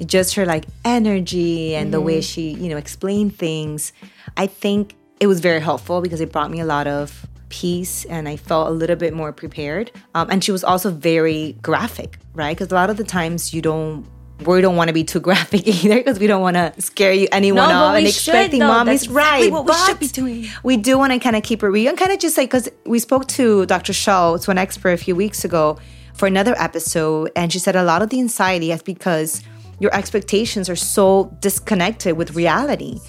just 0.04 0.34
her 0.34 0.46
like 0.46 0.66
energy 0.84 1.74
and 1.74 1.92
the 1.92 2.00
way 2.00 2.20
she, 2.20 2.50
you 2.50 2.68
know, 2.68 2.76
explained 2.76 3.38
things. 3.38 3.92
I 4.36 4.46
think 4.46 4.96
it 5.20 5.26
was 5.26 5.40
very 5.40 5.60
helpful 5.60 6.00
because 6.00 6.20
it 6.20 6.32
brought 6.32 6.50
me 6.50 6.60
a 6.60 6.64
lot 6.64 6.86
of 6.86 7.26
peace 7.48 8.04
and 8.06 8.28
I 8.28 8.36
felt 8.36 8.68
a 8.68 8.70
little 8.70 8.96
bit 8.96 9.14
more 9.14 9.32
prepared. 9.32 9.92
Um, 10.14 10.28
and 10.30 10.42
she 10.42 10.50
was 10.50 10.64
also 10.64 10.90
very 10.90 11.56
graphic, 11.62 12.18
right? 12.34 12.56
Because 12.56 12.72
a 12.72 12.74
lot 12.74 12.90
of 12.90 12.96
the 12.96 13.04
times 13.04 13.54
you 13.54 13.62
don't 13.62 14.06
we 14.46 14.60
don't 14.60 14.76
want 14.76 14.88
to 14.88 14.94
be 14.94 15.04
too 15.04 15.20
graphic 15.20 15.66
either 15.84 15.96
because 15.96 16.18
we 16.18 16.26
don't 16.26 16.40
want 16.42 16.56
to 16.56 16.72
scare 16.80 17.12
you 17.12 17.28
anyone 17.32 17.68
No, 17.68 17.74
off 17.74 17.94
and 17.96 18.04
we 18.04 18.10
should, 18.10 18.34
expecting 18.34 18.60
mom 18.60 18.86
That's 18.86 19.02
is 19.02 19.08
exactly 19.08 19.42
right. 19.50 19.52
what 19.52 19.66
we 19.66 19.74
should 19.86 19.98
be 19.98 20.06
doing. 20.08 20.46
we 20.62 20.76
do 20.76 20.98
want 20.98 21.12
to 21.12 21.18
kind 21.18 21.36
of 21.36 21.42
keep 21.42 21.62
it 21.62 21.68
real 21.68 21.88
and 21.88 21.98
kind 21.98 22.12
of 22.12 22.18
just 22.18 22.36
like 22.36 22.50
because 22.50 22.68
we 22.84 22.98
spoke 22.98 23.26
to 23.28 23.66
Dr. 23.66 23.92
Shaw, 23.92 24.36
to 24.38 24.50
an 24.50 24.58
expert 24.58 24.90
a 24.92 24.96
few 24.96 25.14
weeks 25.16 25.44
ago 25.44 25.78
for 26.14 26.26
another 26.26 26.54
episode, 26.58 27.30
and 27.34 27.52
she 27.52 27.58
said 27.58 27.74
a 27.74 27.82
lot 27.82 28.02
of 28.02 28.10
the 28.10 28.18
anxiety 28.20 28.70
is 28.72 28.82
because 28.82 29.42
your 29.80 29.94
expectations 29.94 30.68
are 30.68 30.76
so 30.76 31.34
disconnected 31.40 32.16
with 32.16 32.34
reality. 32.36 33.00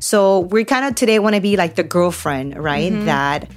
So 0.00 0.40
we 0.40 0.64
kind 0.64 0.84
of 0.86 0.94
today 0.94 1.18
want 1.18 1.34
to 1.36 1.40
be 1.40 1.56
like 1.56 1.74
the 1.76 1.82
girlfriend, 1.82 2.56
right? 2.62 2.92
Mm-hmm. 2.92 3.04
That 3.06 3.50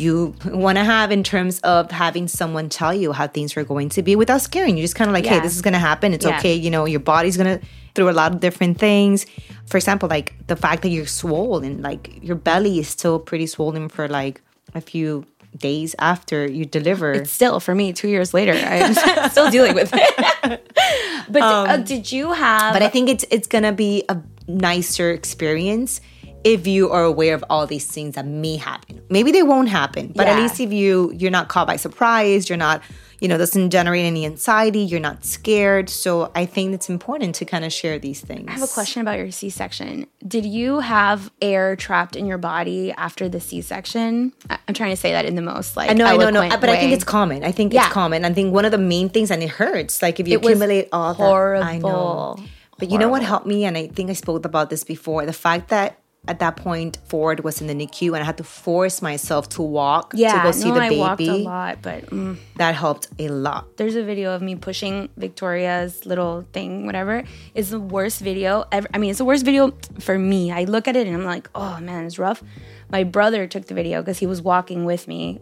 you 0.00 0.34
want 0.46 0.78
to 0.78 0.84
have 0.84 1.12
in 1.12 1.22
terms 1.22 1.60
of 1.60 1.90
having 1.90 2.26
someone 2.28 2.68
tell 2.68 2.94
you 2.94 3.12
how 3.12 3.26
things 3.26 3.56
are 3.56 3.64
going 3.64 3.88
to 3.90 4.02
be 4.02 4.16
without 4.16 4.40
scaring 4.40 4.76
you. 4.76 4.82
Just 4.82 4.94
kind 4.96 5.08
of 5.10 5.14
like, 5.14 5.26
hey, 5.26 5.40
this 5.40 5.54
is 5.54 5.62
going 5.62 5.74
to 5.74 5.78
happen. 5.90 6.12
It's 6.14 6.24
Yeah. 6.24 6.38
okay. 6.38 6.54
You 6.54 6.70
know, 6.70 6.84
your 6.86 7.00
body's 7.00 7.36
going 7.36 7.58
to 7.58 7.66
through 7.94 8.08
a 8.08 8.12
lot 8.12 8.32
of 8.32 8.40
different 8.40 8.78
things. 8.78 9.26
For 9.66 9.76
example, 9.76 10.08
like 10.08 10.34
the 10.46 10.56
fact 10.56 10.82
that 10.82 10.88
you're 10.90 11.06
swollen, 11.06 11.82
like 11.82 12.22
your 12.22 12.36
belly 12.36 12.78
is 12.78 12.88
still 12.88 13.18
pretty 13.18 13.46
swollen 13.46 13.88
for 13.88 14.08
like 14.08 14.40
a 14.74 14.80
few 14.80 15.26
days 15.56 15.94
after 15.98 16.46
you 16.46 16.64
deliver. 16.64 17.24
Still, 17.24 17.58
for 17.60 17.74
me, 17.74 17.92
two 17.92 18.08
years 18.08 18.32
later, 18.32 18.52
I'm 18.52 18.94
still 19.30 19.50
dealing 19.50 19.74
with 19.74 19.90
it. 19.92 20.70
but 21.28 21.42
uh, 21.42 21.76
did 21.78 22.10
you 22.12 22.32
have? 22.32 22.62
Um, 22.62 22.72
but 22.74 22.82
I 22.82 22.88
think 22.88 23.08
it's 23.08 23.24
it's 23.30 23.48
gonna 23.48 23.72
be 23.72 24.04
a 24.08 24.18
nicer 24.46 25.10
experience 25.10 26.00
if 26.44 26.66
you 26.66 26.90
are 26.90 27.04
aware 27.04 27.34
of 27.34 27.44
all 27.50 27.66
these 27.66 27.86
things 27.86 28.14
that 28.14 28.26
may 28.26 28.56
happen. 28.56 29.02
Maybe 29.10 29.30
they 29.32 29.42
won't 29.42 29.68
happen, 29.68 30.12
but 30.14 30.26
at 30.26 30.38
least 30.38 30.60
if 30.60 30.72
you 30.72 31.12
you're 31.14 31.30
not 31.30 31.48
caught 31.48 31.66
by 31.66 31.76
surprise, 31.76 32.48
you're 32.48 32.58
not 32.58 32.82
you 33.20 33.28
know, 33.28 33.36
doesn't 33.36 33.68
generate 33.70 34.06
any 34.06 34.24
anxiety. 34.24 34.80
You're 34.80 34.98
not 34.98 35.24
scared. 35.26 35.90
So 35.90 36.32
I 36.34 36.46
think 36.46 36.72
it's 36.72 36.88
important 36.88 37.34
to 37.36 37.44
kind 37.44 37.64
of 37.66 37.72
share 37.72 37.98
these 37.98 38.22
things. 38.22 38.46
I 38.48 38.52
have 38.52 38.62
a 38.62 38.66
question 38.66 39.02
about 39.02 39.18
your 39.18 39.30
C 39.30 39.50
section. 39.50 40.06
Did 40.26 40.46
you 40.46 40.80
have 40.80 41.30
air 41.42 41.76
trapped 41.76 42.16
in 42.16 42.24
your 42.24 42.38
body 42.38 42.92
after 42.92 43.28
the 43.28 43.38
C 43.38 43.60
section? 43.60 44.32
I'm 44.48 44.74
trying 44.74 44.90
to 44.90 44.96
say 44.96 45.12
that 45.12 45.26
in 45.26 45.34
the 45.34 45.42
most 45.42 45.76
like 45.76 45.90
I 45.90 45.92
know, 45.92 46.06
I 46.06 46.16
know, 46.16 46.30
no, 46.30 46.48
but 46.58 46.70
I 46.70 46.76
think 46.78 46.92
it's 46.92 47.04
common. 47.04 47.44
I 47.44 47.52
think 47.52 47.74
Yeah. 47.74 47.84
it's 47.84 47.92
common. 47.92 48.24
I 48.24 48.32
think 48.32 48.54
one 48.54 48.64
of 48.64 48.70
the 48.72 48.78
main 48.78 49.10
things, 49.10 49.30
and 49.30 49.42
it 49.42 49.50
hurts. 49.50 50.00
Like 50.00 50.18
if 50.18 50.26
you 50.26 50.38
It 50.38 50.44
accumulate 50.44 50.88
all 50.92 51.12
that, 51.12 51.22
I 51.22 51.76
know. 51.76 51.88
horrible. 51.88 52.40
But 52.78 52.90
you 52.90 52.96
know 52.96 53.10
what 53.10 53.22
helped 53.22 53.46
me, 53.46 53.66
and 53.66 53.76
I 53.76 53.88
think 53.88 54.08
I 54.08 54.14
spoke 54.14 54.46
about 54.46 54.70
this 54.70 54.84
before. 54.84 55.26
The 55.26 55.34
fact 55.34 55.68
that 55.68 55.98
at 56.28 56.38
that 56.40 56.56
point 56.56 56.98
Ford 57.06 57.40
was 57.40 57.60
in 57.60 57.66
the 57.66 57.74
NICU, 57.74 58.08
and 58.08 58.18
I 58.18 58.24
had 58.24 58.36
to 58.38 58.44
force 58.44 59.00
myself 59.00 59.48
to 59.50 59.62
walk 59.62 60.12
yeah, 60.14 60.36
to 60.36 60.42
go 60.42 60.52
see 60.52 60.68
no, 60.68 60.74
the 60.74 60.80
baby. 60.80 60.96
I 60.96 60.98
walked 60.98 61.20
a 61.20 61.32
lot, 61.36 61.82
but 61.82 62.06
mm, 62.06 62.38
That 62.56 62.74
helped 62.74 63.08
a 63.18 63.28
lot. 63.28 63.76
there's 63.76 63.96
a 63.96 64.04
video 64.04 64.34
of 64.34 64.42
me 64.42 64.54
pushing 64.54 65.08
Victoria's 65.16 66.04
little 66.04 66.46
thing, 66.52 66.86
whatever. 66.86 67.24
It's 67.54 67.70
the 67.70 67.80
worst 67.80 68.20
video 68.20 68.64
ever. 68.70 68.88
I 68.92 68.98
mean, 68.98 69.10
it's 69.10 69.18
the 69.18 69.24
worst 69.24 69.44
video 69.44 69.72
for 69.98 70.18
me. 70.18 70.52
I 70.52 70.64
look 70.64 70.88
at 70.88 70.96
it 70.96 71.06
and 71.06 71.16
I'm 71.16 71.24
like, 71.24 71.48
oh 71.54 71.80
man, 71.80 72.04
it's 72.04 72.18
rough. 72.18 72.42
My 72.90 73.04
brother 73.04 73.46
took 73.46 73.66
the 73.66 73.74
video 73.74 74.02
because 74.02 74.18
he 74.18 74.26
was 74.26 74.42
walking 74.42 74.84
with 74.84 75.08
me. 75.08 75.40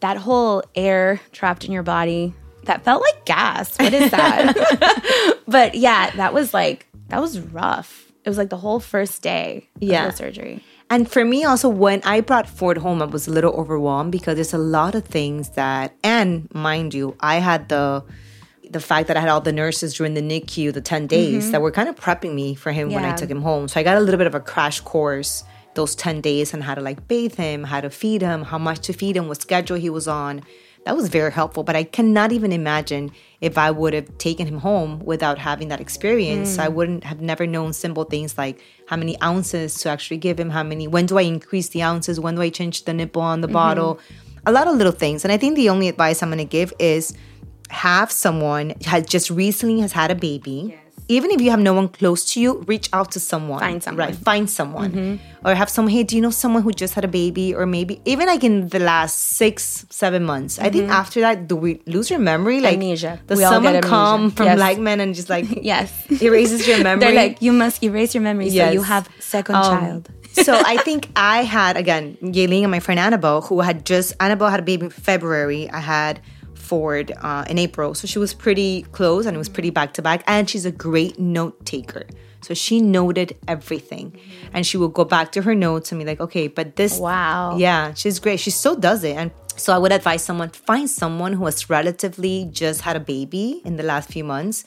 That 0.00 0.18
whole 0.18 0.62
air 0.74 1.20
trapped 1.32 1.64
in 1.64 1.72
your 1.72 1.82
body, 1.82 2.34
that 2.64 2.84
felt 2.84 3.02
like 3.02 3.24
gas. 3.24 3.76
What 3.78 3.92
is 3.92 4.10
that? 4.10 5.38
but 5.48 5.74
yeah, 5.74 6.10
that 6.16 6.34
was 6.34 6.52
like, 6.52 6.86
that 7.08 7.20
was 7.20 7.40
rough. 7.40 8.05
It 8.26 8.28
was 8.28 8.38
like 8.38 8.50
the 8.50 8.58
whole 8.58 8.80
first 8.80 9.22
day 9.22 9.68
Yeah. 9.78 10.06
of 10.06 10.10
the 10.12 10.16
surgery. 10.18 10.64
And 10.90 11.10
for 11.10 11.24
me, 11.24 11.44
also, 11.44 11.68
when 11.68 12.00
I 12.04 12.20
brought 12.20 12.48
Ford 12.48 12.78
home, 12.78 13.00
I 13.00 13.06
was 13.06 13.26
a 13.28 13.30
little 13.30 13.52
overwhelmed 13.52 14.12
because 14.12 14.34
there's 14.34 14.52
a 14.52 14.58
lot 14.58 14.94
of 14.96 15.04
things 15.04 15.50
that, 15.50 15.94
and 16.02 16.48
mind 16.52 16.92
you, 16.92 17.16
I 17.20 17.36
had 17.36 17.68
the 17.68 18.04
the 18.68 18.80
fact 18.80 19.06
that 19.06 19.16
I 19.16 19.20
had 19.20 19.28
all 19.28 19.40
the 19.40 19.52
nurses 19.52 19.94
during 19.94 20.14
the 20.14 20.20
NICU, 20.20 20.72
the 20.72 20.80
10 20.80 21.06
days, 21.06 21.44
mm-hmm. 21.44 21.52
that 21.52 21.62
were 21.62 21.70
kind 21.70 21.88
of 21.88 21.94
prepping 21.94 22.34
me 22.34 22.56
for 22.56 22.72
him 22.72 22.90
when 22.90 23.04
I 23.04 23.14
took 23.14 23.30
him 23.30 23.40
home. 23.40 23.68
So 23.68 23.78
I 23.78 23.84
got 23.84 23.96
a 23.96 24.00
little 24.00 24.18
bit 24.18 24.26
of 24.26 24.34
a 24.34 24.40
crash 24.40 24.80
course 24.80 25.44
those 25.74 25.94
10 25.94 26.20
days 26.20 26.52
on 26.52 26.62
how 26.62 26.74
to 26.74 26.80
like 26.80 27.06
bathe 27.06 27.36
him, 27.36 27.62
how 27.62 27.80
to 27.80 27.90
feed 27.90 28.22
him, 28.22 28.42
how 28.42 28.58
much 28.58 28.80
to 28.86 28.92
feed 28.92 29.16
him, 29.16 29.28
what 29.28 29.40
schedule 29.40 29.76
he 29.76 29.88
was 29.88 30.08
on. 30.08 30.42
That 30.86 30.94
was 30.94 31.08
very 31.08 31.32
helpful, 31.32 31.64
but 31.64 31.74
I 31.74 31.82
cannot 31.82 32.30
even 32.30 32.52
imagine 32.52 33.10
if 33.40 33.58
I 33.58 33.72
would 33.72 33.92
have 33.92 34.18
taken 34.18 34.46
him 34.46 34.58
home 34.58 35.00
without 35.00 35.36
having 35.36 35.66
that 35.68 35.80
experience. 35.80 36.60
I 36.60 36.68
mm. 36.68 36.74
wouldn't 36.74 37.02
have 37.02 37.20
never 37.20 37.44
known 37.44 37.72
simple 37.72 38.04
things 38.04 38.38
like 38.38 38.62
how 38.86 38.94
many 38.94 39.20
ounces 39.20 39.80
to 39.80 39.88
actually 39.88 40.18
give 40.18 40.38
him, 40.38 40.48
how 40.48 40.62
many, 40.62 40.86
when 40.86 41.06
do 41.06 41.18
I 41.18 41.22
increase 41.22 41.70
the 41.70 41.82
ounces, 41.82 42.20
when 42.20 42.36
do 42.36 42.40
I 42.40 42.50
change 42.50 42.84
the 42.84 42.94
nipple 42.94 43.20
on 43.20 43.40
the 43.40 43.48
mm-hmm. 43.48 43.54
bottle, 43.54 43.98
a 44.46 44.52
lot 44.52 44.68
of 44.68 44.76
little 44.76 44.92
things. 44.92 45.24
And 45.24 45.32
I 45.32 45.38
think 45.38 45.56
the 45.56 45.70
only 45.70 45.88
advice 45.88 46.22
I'm 46.22 46.28
going 46.28 46.38
to 46.38 46.44
give 46.44 46.72
is 46.78 47.12
have 47.70 48.12
someone 48.12 48.74
has 48.84 49.06
just 49.06 49.28
recently 49.28 49.80
has 49.80 49.90
had 49.90 50.12
a 50.12 50.14
baby. 50.14 50.78
Even 51.08 51.30
if 51.30 51.40
you 51.40 51.50
have 51.50 51.60
no 51.60 51.72
one 51.72 51.88
close 51.88 52.32
to 52.32 52.40
you, 52.40 52.62
reach 52.66 52.88
out 52.92 53.12
to 53.12 53.20
someone. 53.20 53.60
Find 53.60 53.80
someone. 53.82 54.06
Right. 54.08 54.16
Find 54.16 54.50
someone. 54.50 55.20
Or 55.44 55.54
have 55.54 55.70
someone, 55.70 55.92
hey, 55.92 56.02
do 56.02 56.16
you 56.16 56.22
know 56.22 56.30
someone 56.30 56.62
who 56.64 56.72
just 56.72 56.94
had 56.94 57.04
a 57.04 57.08
baby? 57.08 57.54
Or 57.54 57.64
maybe 57.66 58.00
even 58.04 58.26
like 58.26 58.42
in 58.42 58.68
the 58.70 58.80
last 58.80 59.16
six, 59.38 59.86
seven 59.88 60.24
months. 60.24 60.58
I 60.58 60.68
think 60.70 60.90
after 60.90 61.20
that, 61.20 61.46
do 61.46 61.54
we 61.54 61.80
lose 61.86 62.10
your 62.10 62.18
memory? 62.18 62.60
Like 62.60 62.74
Amnesia. 62.74 63.20
Does 63.26 63.38
We 63.38 63.44
someone 63.44 63.80
come 63.82 64.30
from 64.32 64.46
Yes. 64.46 64.78
Men 64.78 64.98
and 65.00 65.14
just 65.14 65.30
like 65.30 65.46
Yes. 65.62 65.92
erases 66.20 66.66
your 66.66 66.78
memory? 66.82 67.00
They're 67.06 67.14
like, 67.14 67.40
you 67.40 67.52
must 67.52 67.82
erase 67.84 68.12
your 68.14 68.22
memory 68.22 68.50
so 68.50 68.70
you 68.70 68.82
have 68.82 69.08
second 69.20 69.54
Um, 69.54 69.62
child. 69.64 70.10
so 70.32 70.60
I 70.64 70.76
think 70.78 71.08
I 71.16 71.44
had 71.44 71.76
again 71.76 72.16
Yaelin 72.20 72.62
and 72.62 72.70
my 72.70 72.80
friend 72.80 72.98
Annabelle, 73.00 73.42
who 73.42 73.60
had 73.60 73.86
just 73.86 74.12
Annabelle 74.20 74.48
had 74.50 74.60
a 74.60 74.64
baby 74.64 74.86
in 74.86 74.90
February. 74.90 75.70
I 75.70 75.78
had 75.80 76.20
Ford 76.68 77.12
uh, 77.28 77.44
in 77.50 77.56
April, 77.58 77.94
so 77.94 78.06
she 78.12 78.18
was 78.18 78.32
pretty 78.34 78.82
close 78.96 79.26
and 79.26 79.34
it 79.36 79.38
was 79.44 79.48
pretty 79.56 79.70
back 79.78 79.90
to 79.94 80.02
back. 80.02 80.20
And 80.26 80.48
she's 80.50 80.66
a 80.66 80.74
great 80.86 81.18
note 81.18 81.56
taker, 81.64 82.04
so 82.46 82.54
she 82.54 82.80
noted 82.80 83.28
everything, 83.48 84.06
and 84.52 84.66
she 84.68 84.76
would 84.80 84.92
go 85.00 85.04
back 85.04 85.32
to 85.32 85.42
her 85.42 85.54
notes 85.54 85.92
and 85.92 85.98
be 86.00 86.04
like, 86.04 86.20
"Okay, 86.26 86.46
but 86.48 86.76
this, 86.80 86.98
Wow. 86.98 87.56
yeah, 87.56 87.94
she's 87.94 88.18
great. 88.24 88.38
She 88.40 88.50
still 88.50 88.76
does 88.88 89.02
it." 89.04 89.16
And 89.16 89.30
so 89.56 89.72
I 89.72 89.78
would 89.78 89.92
advise 89.92 90.22
someone 90.22 90.50
find 90.50 90.88
someone 91.02 91.32
who 91.38 91.44
has 91.46 91.70
relatively 91.70 92.36
just 92.62 92.80
had 92.82 92.96
a 92.96 93.00
baby 93.14 93.62
in 93.64 93.76
the 93.80 93.82
last 93.92 94.06
few 94.10 94.24
months 94.24 94.64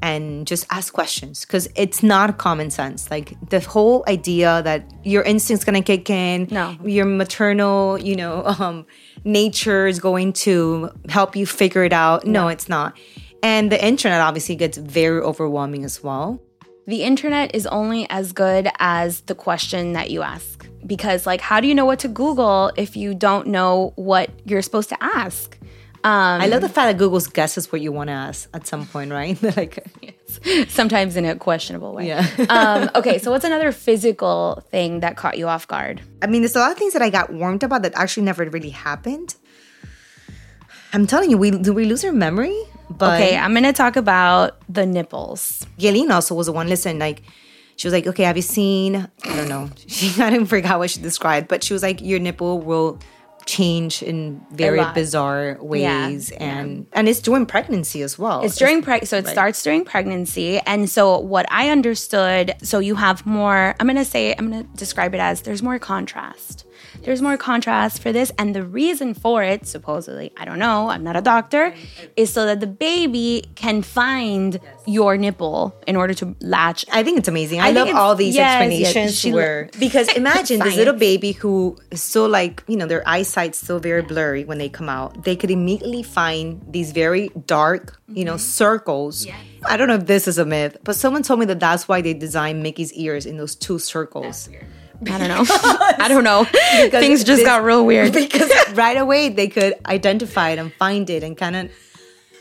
and 0.00 0.46
just 0.46 0.66
ask 0.70 0.92
questions 0.92 1.44
because 1.44 1.68
it's 1.76 2.02
not 2.02 2.38
common 2.38 2.70
sense. 2.70 3.10
Like 3.10 3.34
the 3.50 3.60
whole 3.60 4.04
idea 4.08 4.62
that 4.62 4.90
your 5.04 5.22
instinct's 5.22 5.64
gonna 5.64 5.82
kick 5.82 6.08
in, 6.10 6.48
No. 6.50 6.76
your 6.84 7.04
maternal, 7.04 7.98
you 7.98 8.16
know, 8.16 8.42
um, 8.58 8.86
nature 9.24 9.86
is 9.86 10.00
going 10.00 10.32
to 10.32 10.90
help 11.08 11.36
you 11.36 11.46
figure 11.46 11.84
it 11.84 11.92
out. 11.92 12.26
No, 12.26 12.48
it's 12.48 12.68
not. 12.68 12.96
And 13.42 13.70
the 13.72 13.84
internet 13.84 14.20
obviously 14.20 14.56
gets 14.56 14.78
very 14.78 15.20
overwhelming 15.20 15.84
as 15.84 16.02
well. 16.02 16.40
the 16.86 17.04
internet 17.04 17.54
is 17.54 17.64
only 17.68 18.08
as 18.10 18.32
good 18.32 18.68
as 18.80 19.20
the 19.22 19.34
question 19.36 19.92
that 19.92 20.10
you 20.10 20.20
ask. 20.22 20.66
Because, 20.84 21.26
like, 21.26 21.40
how 21.40 21.60
do 21.60 21.68
you 21.68 21.76
know 21.76 21.84
what 21.84 22.00
to 22.00 22.08
Google 22.08 22.72
if 22.76 22.96
you 22.96 23.14
don't 23.14 23.46
know 23.46 23.92
what 23.94 24.30
you're 24.44 24.62
supposed 24.62 24.88
to 24.88 24.96
ask? 25.00 25.56
I 26.04 26.46
love 26.46 26.60
the 26.62 26.68
fact 26.68 26.88
that 26.92 26.98
Google's 26.98 27.26
guesses 27.28 27.70
what 27.70 27.80
you 27.80 27.92
want 27.92 28.08
to 28.08 28.12
ask 28.14 28.48
at 28.54 28.66
some 28.66 28.86
point, 28.86 29.10
right? 29.10 29.40
Like, 29.56 29.86
Sometimes 30.68 31.16
in 31.16 31.24
a 31.24 31.36
questionable 31.36 31.92
way. 31.94 32.08
Yeah. 32.08 32.26
um, 32.48 32.90
okay, 32.94 33.18
so 33.18 33.30
what's 33.30 33.44
another 33.44 33.70
physical 33.70 34.62
thing 34.70 35.00
that 35.00 35.16
caught 35.16 35.36
you 35.38 35.46
off 35.46 35.68
guard? 35.68 36.00
I 36.22 36.26
mean, 36.26 36.42
there's 36.42 36.56
a 36.56 36.58
lot 36.58 36.72
of 36.72 36.78
things 36.78 36.94
that 36.94 37.02
I 37.02 37.10
got 37.10 37.32
warned 37.32 37.62
about 37.62 37.82
that 37.82 37.92
actually 37.94 38.24
never 38.24 38.44
really 38.44 38.70
happened. 38.70 39.34
I'm 40.92 41.06
telling 41.06 41.30
you, 41.30 41.38
we 41.38 41.50
do 41.50 41.72
we 41.72 41.84
lose 41.84 42.04
our 42.04 42.12
memory? 42.12 42.58
But 42.90 43.20
Okay, 43.20 43.36
I'm 43.36 43.54
gonna 43.54 43.72
talk 43.72 43.96
about 43.96 44.58
the 44.68 44.84
nipples. 44.84 45.66
Yaelin 45.78 46.10
also 46.10 46.34
was 46.34 46.46
the 46.46 46.52
one. 46.52 46.68
Listen, 46.68 46.98
like 46.98 47.22
she 47.76 47.86
was 47.86 47.94
like, 47.94 48.06
okay, 48.06 48.24
have 48.24 48.36
you 48.36 48.42
seen? 48.42 48.96
I 48.96 49.36
don't 49.36 49.48
know. 49.48 49.70
She 49.86 50.12
I 50.22 50.30
didn't 50.30 50.46
forget 50.46 50.78
what 50.78 50.90
she 50.90 51.00
described, 51.00 51.48
but 51.48 51.64
she 51.64 51.72
was 51.72 51.82
like, 51.82 52.00
your 52.00 52.18
nipple 52.18 52.60
will 52.60 52.98
change 53.46 54.02
in 54.02 54.40
very 54.50 54.84
bizarre 54.94 55.58
ways, 55.60 56.30
and 56.32 56.86
and 56.92 57.08
it's 57.08 57.20
during 57.20 57.46
pregnancy 57.46 58.02
as 58.02 58.18
well. 58.18 58.42
It's 58.42 58.56
during 58.56 58.82
pregnancy 58.82 59.06
so 59.06 59.18
it 59.18 59.26
starts 59.26 59.62
during 59.62 59.84
pregnancy, 59.84 60.58
and 60.60 60.88
so 60.88 61.18
what 61.18 61.46
I 61.50 61.70
understood, 61.70 62.54
so 62.62 62.78
you 62.78 62.94
have 62.96 63.24
more. 63.26 63.74
I'm 63.78 63.86
gonna 63.86 64.04
say, 64.04 64.34
I'm 64.38 64.50
gonna 64.50 64.64
describe 64.74 65.14
it 65.14 65.20
as 65.20 65.42
there's 65.42 65.62
more 65.62 65.78
contrast. 65.78 66.66
There's 67.02 67.22
more 67.22 67.36
contrast 67.36 68.02
for 68.02 68.12
this, 68.12 68.32
and 68.38 68.54
the 68.54 68.64
reason 68.64 69.14
for 69.14 69.42
it, 69.42 69.66
supposedly, 69.66 70.32
I 70.36 70.44
don't 70.44 70.58
know, 70.58 70.90
I'm 70.90 71.02
not 71.02 71.16
a 71.16 71.20
doctor, 71.22 71.74
is 72.16 72.32
so 72.32 72.46
that 72.46 72.60
the 72.60 72.66
baby 72.66 73.44
can 73.54 73.82
find 73.82 74.60
your 74.86 75.16
nipple 75.16 75.74
in 75.86 75.96
order 75.96 76.14
to 76.14 76.36
latch. 76.40 76.84
I 76.92 77.02
think 77.02 77.18
it's 77.18 77.28
amazing. 77.28 77.60
I, 77.60 77.68
I 77.68 77.70
love 77.72 77.88
all 77.94 78.14
these 78.14 78.34
yes, 78.34 78.70
yes, 78.70 78.96
explanations 78.96 79.34
where 79.34 79.70
because 79.78 80.08
imagine 80.14 80.60
this 80.60 80.76
little 80.76 80.94
baby 80.94 81.32
who 81.32 81.78
is 81.90 82.02
so 82.02 82.26
like 82.26 82.62
you 82.66 82.76
know 82.76 82.86
their 82.86 83.06
eyesight's 83.08 83.58
still 83.58 83.78
very 83.78 84.02
blurry 84.02 84.44
when 84.44 84.58
they 84.58 84.68
come 84.68 84.88
out. 84.88 85.24
They 85.24 85.36
could 85.36 85.50
immediately 85.50 86.02
find 86.02 86.60
these 86.68 86.92
very 86.92 87.30
dark 87.46 88.00
you 88.08 88.24
know 88.24 88.34
mm-hmm. 88.34 88.38
circles. 88.38 89.26
I 89.64 89.76
don't 89.76 89.88
know 89.88 89.94
if 89.94 90.06
this 90.06 90.26
is 90.26 90.38
a 90.38 90.44
myth, 90.44 90.76
but 90.82 90.96
someone 90.96 91.22
told 91.22 91.40
me 91.40 91.46
that 91.46 91.60
that's 91.60 91.86
why 91.86 92.00
they 92.00 92.14
designed 92.14 92.62
Mickey's 92.62 92.92
ears 92.94 93.26
in 93.26 93.36
those 93.36 93.54
two 93.54 93.78
circles. 93.78 94.48
I 95.10 95.18
don't 95.18 95.28
know. 95.28 95.44
I 95.98 96.06
don't 96.08 96.24
know. 96.24 96.44
Things 96.44 97.24
just 97.24 97.38
this- 97.40 97.44
got 97.46 97.62
real 97.64 97.84
weird. 97.84 98.12
because 98.12 98.50
right 98.74 98.96
away 98.96 99.28
they 99.28 99.48
could 99.48 99.74
identify 99.86 100.50
it 100.50 100.58
and 100.58 100.72
find 100.74 101.08
it 101.10 101.22
and 101.22 101.36
kind 101.36 101.56
of. 101.56 101.70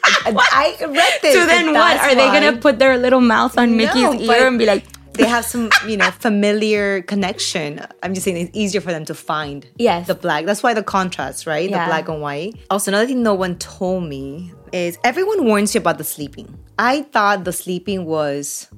I, 0.03 0.77
I 0.82 0.86
read 0.86 1.13
this. 1.22 1.36
So 1.36 1.46
then 1.46 1.74
what? 1.74 1.98
Are 2.00 2.15
they 2.15 2.25
gonna 2.27 2.58
put 2.58 2.80
their 2.80 2.98
little 2.98 3.22
mouth 3.22 3.58
on 3.58 3.77
Mickey's 3.77 4.03
but- 4.27 4.38
ear 4.38 4.48
and 4.48 4.58
be 4.58 4.65
like, 4.65 4.84
they 5.13 5.25
have 5.27 5.46
some, 5.46 5.70
you 5.88 5.98
know, 5.98 6.10
familiar 6.12 7.01
connection. 7.01 7.86
I'm 8.01 8.13
just 8.13 8.24
saying 8.24 8.38
it's 8.38 8.58
easier 8.58 8.80
for 8.82 8.91
them 8.91 9.03
to 9.06 9.13
find 9.13 9.68
Yes. 9.77 10.08
the 10.08 10.15
black. 10.15 10.46
That's 10.46 10.63
why 10.63 10.74
the 10.74 10.84
contrast, 10.84 11.46
right? 11.46 11.70
Yeah. 11.70 11.86
The 11.86 11.89
black 11.89 12.08
and 12.08 12.22
white. 12.22 12.56
Also, 12.70 12.91
another 12.91 13.08
thing 13.08 13.22
no 13.22 13.34
one 13.34 13.58
told 13.58 14.06
me 14.06 14.53
is 14.72 14.98
everyone 15.03 15.46
warns 15.46 15.75
you 15.75 15.82
about 15.82 15.98
the 15.98 16.03
sleeping. 16.06 16.58
I 16.80 17.01
thought 17.03 17.44
the 17.44 17.51
sleeping 17.53 18.06
was 18.06 18.70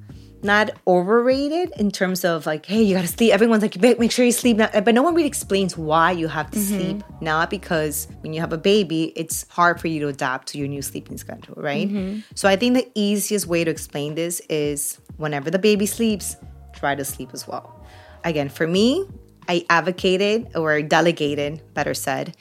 not 0.44 0.72
overrated 0.86 1.72
in 1.78 1.92
terms 1.92 2.26
of 2.26 2.46
like, 2.46 2.66
hey, 2.66 2.82
you 2.82 2.96
gotta 2.96 3.08
sleep. 3.08 3.34
Everyone's 3.34 3.62
like, 3.62 3.80
"Make- 3.80 4.12
sure 4.12 4.26
you 4.26 4.32
sleep 4.32 4.58
now. 4.58 4.70
But 4.82 4.94
no 4.94 5.02
one 5.02 5.16
really 5.16 5.28
explains 5.28 5.78
why 5.78 6.12
you 6.12 6.28
have 6.28 6.52
to 6.52 6.60
mm-hmm. 6.60 6.80
sleep. 6.80 7.04
Not 7.22 7.50
because 7.50 8.08
when 8.22 8.34
you 8.34 8.42
have 8.42 8.54
a 8.54 8.58
baby, 8.58 9.14
it's 9.16 9.46
hard 9.50 9.80
for 9.80 9.88
you 9.88 10.00
to 10.02 10.08
adapt 10.08 10.50
to 10.50 10.58
your 10.58 10.68
new 10.68 10.82
sleeping 10.82 11.18
schedule, 11.18 11.56
right? 11.58 11.88
Mm-hmm. 11.88 12.20
So 12.36 12.48
I 12.50 12.56
think 12.56 12.76
the 12.76 12.90
easiest 12.96 13.48
way 13.48 13.64
to 13.64 13.72
explain 13.72 14.16
this 14.16 14.42
is 14.50 15.00
whenever 15.18 15.50
the 15.50 15.60
baby 15.60 15.86
sleeps, 15.86 16.36
try 16.74 16.96
to 16.96 17.06
sleep 17.06 17.30
as 17.34 17.48
well. 17.48 17.80
Again, 18.24 18.50
for 18.50 18.68
me, 18.68 19.06
I 19.48 19.66
advocated 19.70 20.56
or 20.56 20.82
delegated, 20.82 21.62
better 21.74 21.94
said, 21.94 22.36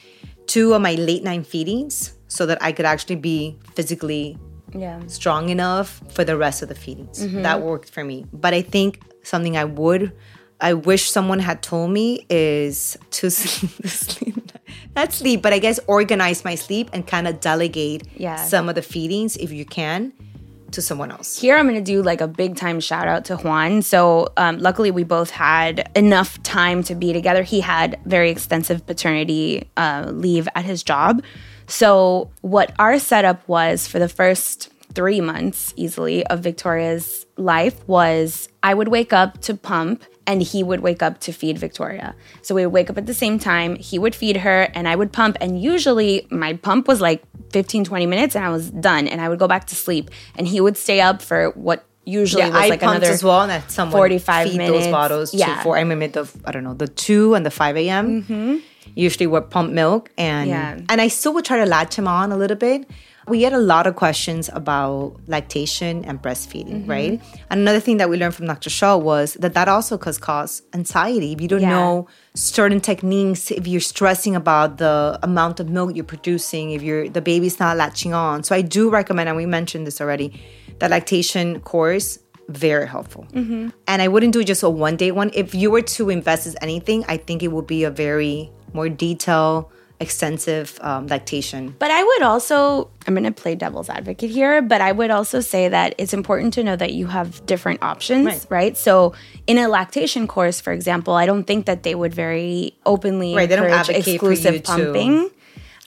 two 0.47 0.75
of 0.75 0.83
my 0.83 0.95
late 0.95 1.25
night 1.25 1.47
feedings 1.47 2.15
so 2.29 2.47
that 2.47 2.63
I 2.63 2.73
could 2.73 2.87
actually 2.87 3.17
be 3.17 3.59
physically 3.75 4.39
yeah. 4.75 5.01
strong 5.07 5.49
enough 5.49 6.01
for 6.11 6.25
the 6.25 6.37
rest 6.37 6.63
of 6.63 6.69
the 6.69 6.75
feedings. 6.75 7.27
That 7.43 7.63
worked 7.63 7.91
for 7.91 8.05
me. 8.05 8.27
But 8.33 8.55
I 8.55 8.63
think 8.63 9.01
something 9.23 9.57
I 9.57 9.65
would, 9.65 10.13
I 10.61 10.75
wish 10.75 11.11
someone 11.11 11.39
had 11.41 11.63
told 11.63 11.91
me 11.91 12.27
is 12.31 12.97
to 13.13 13.31
sleep, 13.31 13.87
sleep 13.87 14.53
not 14.95 15.13
sleep, 15.13 15.43
but 15.43 15.53
I 15.53 15.59
guess 15.59 15.81
organize 15.87 16.45
my 16.45 16.55
sleep 16.55 16.91
and 16.93 17.07
kind 17.07 17.27
of 17.27 17.41
delegate 17.41 18.03
Yeah. 18.17 18.37
some 18.37 18.69
of 18.69 18.75
the 18.75 18.83
feedings 18.83 19.37
if 19.37 19.51
you 19.53 19.65
can 19.65 20.13
to 20.73 20.83
someone 20.83 21.11
else. 21.11 21.39
Here, 21.39 21.57
I'm 21.57 21.67
going 21.69 21.83
to 21.83 21.93
do 21.93 22.03
like 22.03 22.21
a 22.21 22.29
big 22.29 22.57
time 22.57 22.81
shout 22.81 23.07
out 23.07 23.25
to 23.27 23.37
Juan. 23.37 23.83
So, 23.83 24.29
um, 24.37 24.59
luckily, 24.59 24.91
we 24.91 25.05
both 25.05 25.31
had 25.31 25.91
enough 25.95 26.43
time 26.43 26.83
to 26.85 26.95
be 26.95 27.13
together. 27.13 27.43
He 27.43 27.61
had 27.61 27.99
very 28.07 28.31
extensive 28.31 28.87
paternity 28.87 29.69
uh, 29.77 30.07
leave 30.11 30.49
at 30.55 30.65
his 30.65 30.83
job. 30.83 31.23
So, 31.67 32.31
what 32.41 32.73
our 32.79 32.99
setup 32.99 33.47
was 33.49 33.87
for 33.87 33.99
the 33.99 34.09
first 34.09 34.71
three 34.95 35.21
months 35.21 35.73
easily 35.77 36.25
of 36.27 36.41
Victoria's 36.41 37.25
life 37.37 37.87
was 37.89 38.49
I 38.63 38.75
would 38.75 38.89
wake 38.89 39.13
up 39.13 39.41
to 39.43 39.55
pump 39.55 40.05
and 40.27 40.43
he 40.43 40.63
would 40.63 40.81
wake 40.81 41.03
up 41.03 41.19
to 41.21 41.33
feed 41.33 41.57
Victoria. 41.59 42.15
So 42.43 42.55
we 42.55 42.67
would 42.67 42.73
wake 42.75 42.91
up 42.91 42.99
at 42.99 43.07
the 43.07 43.15
same 43.15 43.39
time, 43.39 43.75
he 43.77 43.99
would 43.99 44.15
feed 44.15 44.37
her 44.39 44.69
and 44.75 44.87
I 44.87 44.95
would 44.95 45.11
pump 45.13 45.39
and 45.41 45.61
usually 45.61 46.27
my 46.31 46.53
pump 46.55 46.89
was 46.89 47.01
like 47.01 47.23
15 47.53 47.85
20 47.85 48.07
minutes 48.07 48.37
and 48.37 48.45
I 48.45 48.51
was 48.51 48.71
done 48.71 49.09
and 49.09 49.21
I 49.21 49.29
would 49.31 49.39
go 49.39 49.49
back 49.49 49.67
to 49.69 49.75
sleep 49.75 50.11
and 50.37 50.47
he 50.47 50.61
would 50.61 50.77
stay 50.77 51.01
up 51.01 51.23
for 51.23 51.51
what 51.51 51.85
usually 52.05 52.45
was 52.45 52.53
I 52.55 52.69
like 52.69 52.81
pumped 52.81 52.97
another 52.99 53.13
as 53.15 53.25
well, 53.25 53.41
and 53.43 53.51
that 53.51 53.71
someone 53.71 53.93
45 53.97 54.49
feed 54.49 54.59
minutes. 54.59 54.85
those 54.85 54.93
bottles 54.93 55.33
Yeah. 55.35 55.57
to 55.57 55.63
for 55.63 55.77
I 55.77 55.81
remember 55.81 56.09
the 56.09 56.31
I 56.45 56.53
don't 56.53 56.65
know 56.65 56.75
the 56.75 56.89
two 56.89 57.35
and 57.35 57.47
the 57.47 57.51
five 57.51 57.77
a.m. 57.79 58.23
Mm-hmm. 58.25 58.57
Usually 58.95 59.27
would 59.27 59.51
pump 59.51 59.73
milk 59.73 60.11
and 60.19 60.49
Yeah. 60.49 60.79
and 60.89 61.01
I 61.01 61.09
still 61.09 61.33
would 61.35 61.45
try 61.45 61.59
to 61.59 61.67
latch 61.67 61.95
him 61.95 62.07
on 62.07 62.33
a 62.33 62.37
little 62.37 62.57
bit. 62.57 62.89
We 63.29 63.39
get 63.39 63.53
a 63.53 63.59
lot 63.59 63.87
of 63.87 63.95
questions 63.95 64.51
about 64.53 65.15
lactation 65.29 66.05
and 66.05 66.21
breastfeeding, 66.21 66.81
mm-hmm. 66.83 66.91
right? 66.91 67.21
And 67.51 67.61
another 67.61 67.79
thing 67.79 67.99
that 67.99 68.11
we 68.11 68.17
learned 68.17 68.35
from 68.35 68.47
Dr. 68.47 68.69
Shaw 68.69 68.97
was 68.97 69.35
that 69.35 69.55
that 69.55 69.69
also 69.69 69.97
cause 69.97 70.19
cause 70.19 70.63
anxiety. 70.75 71.33
If 71.33 71.41
you 71.41 71.47
don't 71.47 71.61
Yeah. 71.61 71.71
know 71.71 72.09
certain 72.35 72.81
techniques, 72.81 73.53
if 73.53 73.67
you're 73.69 73.81
stressing 73.81 74.35
about 74.35 74.79
the 74.79 75.21
amount 75.23 75.61
of 75.61 75.69
milk 75.71 75.95
you're 75.95 76.05
producing, 76.05 76.73
if 76.73 76.83
you're 76.83 77.09
the 77.09 77.21
baby's 77.23 77.61
not 77.61 77.77
latching 77.77 78.13
on. 78.13 78.43
So 78.43 78.57
I 78.57 78.61
do 78.63 78.91
recommend, 78.91 79.29
and 79.29 79.37
we 79.37 79.47
mentioned 79.47 79.87
this 79.87 80.01
already, 80.01 80.29
the 80.81 80.89
lactation 80.89 81.61
course 81.61 82.19
very 82.49 82.89
helpful. 82.89 83.25
Mm-hmm. 83.33 83.69
And 83.87 84.03
I 84.03 84.09
wouldn't 84.09 84.33
do 84.33 84.43
just 84.43 84.63
a 84.65 84.69
one 84.69 84.97
day 84.97 85.13
one. 85.13 85.31
If 85.33 85.55
you 85.55 85.71
were 85.71 85.83
to 85.97 86.11
invest 86.11 86.47
in 86.49 86.55
anything, 86.61 87.05
I 87.09 87.17
think 87.17 87.43
it 87.43 87.49
would 87.53 87.69
be 87.69 87.85
a 87.85 87.91
very 87.91 88.51
more 88.73 88.89
detailed, 88.89 89.67
extensive 90.01 90.79
um, 90.83 91.07
lactation. 91.07 91.75
But 91.79 91.91
I 91.91 92.03
would 92.03 92.23
also, 92.23 92.91
I'm 93.07 93.15
going 93.15 93.25
to 93.25 93.31
play 93.33 93.55
devil's 93.55 93.89
advocate 93.89 94.31
here, 94.31 94.61
but 94.61 94.81
I 94.81 94.91
would 94.93 95.11
also 95.11 95.41
say 95.41 95.69
that 95.69 95.95
it's 95.99 96.13
important 96.13 96.55
to 96.55 96.65
know 96.65 96.75
that 96.77 96.93
you 96.93 97.07
have 97.07 97.45
different 97.47 97.83
options, 97.83 98.27
right? 98.27 98.47
Right. 98.51 98.77
So, 98.77 99.15
in 99.47 99.59
a 99.59 99.69
lactation 99.69 100.27
course, 100.27 100.61
for 100.61 100.73
example, 100.73 101.15
I 101.15 101.25
don't 101.27 101.45
think 101.45 101.67
that 101.67 101.85
they 101.85 101.95
would 101.95 102.15
very 102.15 102.77
openly 102.85 103.35
Right, 103.35 103.49
they 103.49 103.57
don't 103.57 103.71
advocate 103.71 104.05
for 104.21 104.33
exclusive 104.33 104.65
pumping. 104.65 105.29
to- 105.29 105.35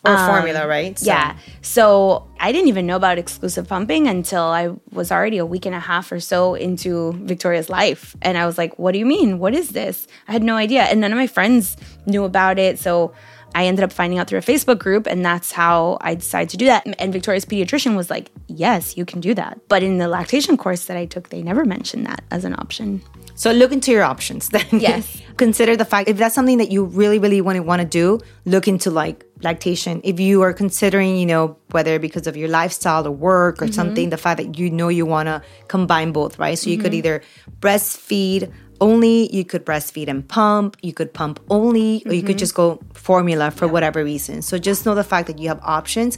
Or 0.06 0.16
um, 0.16 0.30
formula, 0.30 0.68
right? 0.68 0.98
So- 1.00 1.06
Yeah. 1.08 1.36
So 1.62 2.28
I 2.40 2.52
didn't 2.52 2.68
even 2.68 2.86
know 2.86 2.96
about 2.96 3.18
exclusive 3.18 3.68
pumping 3.68 4.08
until 4.08 4.44
I 4.44 4.70
was 4.92 5.12
already 5.12 5.38
a 5.38 5.46
week 5.46 5.66
and 5.66 5.74
a 5.76 5.80
half 5.80 6.12
or 6.12 6.20
so 6.20 6.54
into 6.54 7.14
Victoria's 7.24 7.70
life. 7.70 8.16
And 8.22 8.38
I 8.38 8.46
was 8.46 8.58
like, 8.58 8.78
what 8.78 8.92
do 8.94 9.00
you 9.00 9.06
mean? 9.06 9.40
What 9.40 9.54
is 9.56 9.70
this? 9.70 10.08
I 10.28 10.32
had 10.34 10.44
no 10.44 10.56
idea. 10.56 10.84
And 10.84 11.02
none 11.02 11.12
of 11.12 11.18
my 11.18 11.28
friends 11.28 11.76
knew 12.06 12.24
about 12.24 12.60
it. 12.60 12.78
So 12.80 13.14
I 13.56 13.68
ended 13.68 13.86
up 13.86 13.94
finding 13.94 14.20
out 14.20 14.28
through 14.28 14.40
a 14.40 14.44
Facebook 14.44 14.80
group, 14.80 15.08
and 15.08 15.26
that's 15.26 15.54
how 15.54 15.98
I 16.02 16.16
decided 16.16 16.50
to 16.50 16.58
do 16.58 16.66
that. 16.66 16.86
And 17.00 17.14
Victoria's 17.14 17.46
pediatrician 17.46 17.96
was 17.96 18.10
like, 18.10 18.30
yes, 18.48 18.98
you 18.98 19.06
can 19.06 19.22
do 19.22 19.34
that. 19.34 19.60
But 19.70 19.82
in 19.82 19.98
the 19.98 20.10
lactation 20.10 20.58
course 20.58 20.86
that 20.86 20.98
I 20.98 21.06
took, 21.06 21.30
they 21.30 21.42
never 21.42 21.64
mentioned 21.64 22.06
that 22.06 22.26
as 22.32 22.44
an 22.44 22.54
option. 22.54 23.02
So 23.36 23.52
look 23.52 23.72
into 23.72 23.92
your 23.92 24.04
options 24.04 24.50
then. 24.50 24.66
Yes. 24.86 25.22
Consider 25.38 25.76
the 25.76 25.86
fact 25.86 26.10
if 26.10 26.18
that's 26.18 26.36
something 26.36 26.60
that 26.60 26.70
you 26.70 26.84
really, 26.86 27.18
really 27.18 27.42
want 27.42 27.56
to 27.56 27.64
want 27.64 27.82
to 27.82 27.88
do, 27.88 28.20
look 28.46 28.68
into 28.68 28.92
like 28.92 29.26
lactation. 29.42 30.02
If 30.04 30.20
you 30.20 30.42
are 30.42 30.54
considering, 30.54 31.18
you 31.18 31.26
know, 31.26 31.58
whether 31.72 31.98
because 31.98 32.28
of 32.28 32.38
your 32.38 32.50
lifestyle 32.50 33.08
or 33.08 33.12
work 33.12 33.62
or 33.62 33.66
mm-hmm. 33.66 33.74
something, 33.74 34.10
the 34.10 34.18
fact 34.18 34.38
that 34.38 34.58
you 34.58 34.70
know 34.70 34.90
you 34.90 35.06
want 35.06 35.28
to 35.28 35.42
combine 35.68 36.12
both, 36.12 36.40
right? 36.40 36.58
So 36.58 36.70
you 36.70 36.78
could 36.78 36.92
mm-hmm. 36.92 37.00
either 37.00 37.22
breastfeed 37.60 38.52
only, 38.82 39.34
you 39.36 39.46
could 39.46 39.66
breastfeed 39.66 40.08
and 40.08 40.28
pump, 40.28 40.78
you 40.82 40.94
could 40.94 41.14
pump 41.14 41.40
only, 41.50 42.04
or 42.06 42.14
you 42.14 42.22
could 42.22 42.32
mm-hmm. 42.32 42.38
just 42.38 42.56
go 42.56 42.80
formula 42.94 43.52
for 43.52 43.68
whatever 43.68 44.04
reason. 44.04 44.42
So 44.42 44.58
just 44.58 44.86
know 44.86 44.96
the 44.96 45.04
fact 45.04 45.28
that 45.28 45.40
you 45.40 45.48
have 45.50 45.60
options 45.64 46.18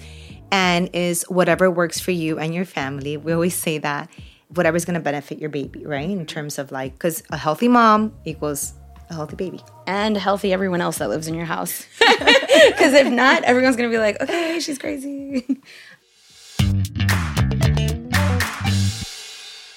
and 0.52 0.90
is 0.94 1.24
whatever 1.24 1.70
works 1.70 2.00
for 2.00 2.12
you 2.12 2.40
and 2.40 2.54
your 2.54 2.66
family. 2.66 3.18
We 3.18 3.34
always 3.34 3.56
say 3.56 3.78
that 3.80 4.10
whatever's 4.50 4.86
going 4.86 4.96
to 4.96 5.01
benefit 5.01 5.40
your 5.40 5.50
baby, 5.50 5.86
right? 5.86 6.10
In 6.10 6.25
terms 6.25 6.58
of 6.58 6.72
like, 6.72 6.94
because 6.94 7.24
a 7.29 7.38
healthy 7.38 7.68
mom 7.68 8.14
equals 8.25 8.74
a 9.10 9.14
healthy 9.14 9.36
baby. 9.36 9.62
And 9.86 10.18
healthy 10.18 10.53
everyone 10.53 10.81
else 10.81 10.98
that 10.98 11.10
lives 11.10 11.27
in 11.27 11.36
your 11.36 11.46
house. 11.46 11.86
Because 12.68 12.94
if 12.94 13.12
not, 13.12 13.44
everyone's 13.44 13.75
going 13.75 13.90
to 13.90 13.96
be 13.96 14.00
like, 14.00 14.20
okay, 14.20 14.60
she's 14.60 14.79
crazy. 14.79 15.46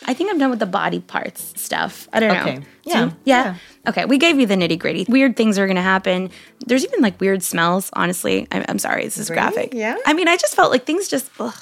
I 0.06 0.14
think 0.14 0.30
I'm 0.30 0.38
done 0.38 0.50
with 0.50 0.58
the 0.58 0.66
body 0.66 1.00
parts 1.00 1.52
stuff. 1.60 2.08
I 2.12 2.20
don't 2.20 2.32
know. 2.34 2.40
Okay. 2.52 2.56
Do 2.58 2.64
Yeah. 2.84 3.10
yeah. 3.24 3.54
Okay. 3.86 4.04
We 4.06 4.18
gave 4.18 4.40
you 4.40 4.46
the 4.46 4.54
nitty 4.56 4.78
gritty. 4.78 5.04
Weird 5.08 5.36
things 5.36 5.58
are 5.58 5.66
going 5.66 5.76
to 5.76 5.82
happen. 5.82 6.30
There's 6.66 6.84
even 6.84 7.00
like 7.00 7.20
weird 7.20 7.42
smells, 7.42 7.90
honestly. 7.92 8.46
I'm, 8.50 8.64
I'm 8.68 8.78
sorry. 8.78 9.04
This 9.04 9.18
is 9.18 9.28
Really? 9.30 9.40
graphic. 9.42 9.74
Yeah? 9.74 9.96
I 10.06 10.14
mean, 10.14 10.28
I 10.28 10.36
just 10.36 10.54
felt 10.54 10.70
like 10.70 10.84
things 10.86 11.08
just, 11.08 11.30
ugh, 11.38 11.54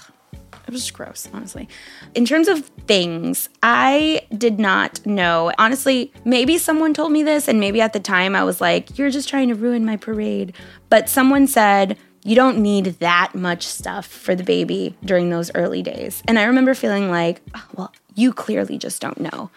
it 0.66 0.72
was 0.72 0.82
just 0.82 0.94
gross, 0.94 1.28
honestly. 1.32 1.68
In 2.14 2.24
terms 2.26 2.46
of 2.46 2.66
things, 2.86 3.48
I 3.62 4.22
did 4.36 4.60
not 4.60 5.04
know. 5.06 5.50
Honestly, 5.58 6.12
maybe 6.24 6.58
someone 6.58 6.92
told 6.92 7.10
me 7.10 7.22
this, 7.22 7.48
and 7.48 7.58
maybe 7.58 7.80
at 7.80 7.92
the 7.94 8.00
time 8.00 8.36
I 8.36 8.44
was 8.44 8.60
like, 8.60 8.98
you're 8.98 9.10
just 9.10 9.28
trying 9.30 9.48
to 9.48 9.54
ruin 9.54 9.84
my 9.86 9.96
parade. 9.96 10.52
But 10.90 11.08
someone 11.08 11.46
said, 11.46 11.96
you 12.22 12.34
don't 12.34 12.58
need 12.58 12.84
that 13.00 13.34
much 13.34 13.66
stuff 13.66 14.06
for 14.06 14.34
the 14.34 14.44
baby 14.44 14.94
during 15.02 15.30
those 15.30 15.50
early 15.54 15.82
days. 15.82 16.22
And 16.28 16.38
I 16.38 16.44
remember 16.44 16.74
feeling 16.74 17.10
like, 17.10 17.40
oh, 17.54 17.64
well, 17.74 17.92
you 18.18 18.32
clearly 18.32 18.76
just 18.78 19.00
don't 19.00 19.20
know. 19.20 19.50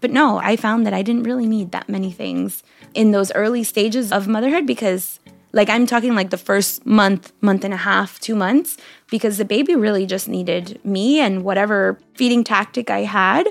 But 0.00 0.10
no, 0.10 0.38
I 0.38 0.56
found 0.56 0.86
that 0.86 0.94
I 0.94 1.02
didn't 1.02 1.24
really 1.24 1.46
need 1.46 1.72
that 1.72 1.88
many 1.88 2.10
things 2.12 2.62
in 2.94 3.12
those 3.12 3.30
early 3.32 3.64
stages 3.64 4.12
of 4.12 4.26
motherhood 4.28 4.66
because 4.66 5.20
like 5.52 5.70
I'm 5.70 5.86
talking 5.86 6.14
like 6.14 6.30
the 6.30 6.36
first 6.50 6.84
month, 6.84 7.32
month 7.40 7.64
and 7.64 7.72
a 7.72 7.78
half, 7.78 8.20
two 8.20 8.34
months, 8.34 8.76
because 9.10 9.38
the 9.38 9.44
baby 9.44 9.74
really 9.74 10.04
just 10.04 10.28
needed 10.28 10.78
me 10.84 11.20
and 11.20 11.44
whatever 11.44 11.98
feeding 12.14 12.44
tactic 12.44 12.90
I 12.90 13.02
had 13.20 13.48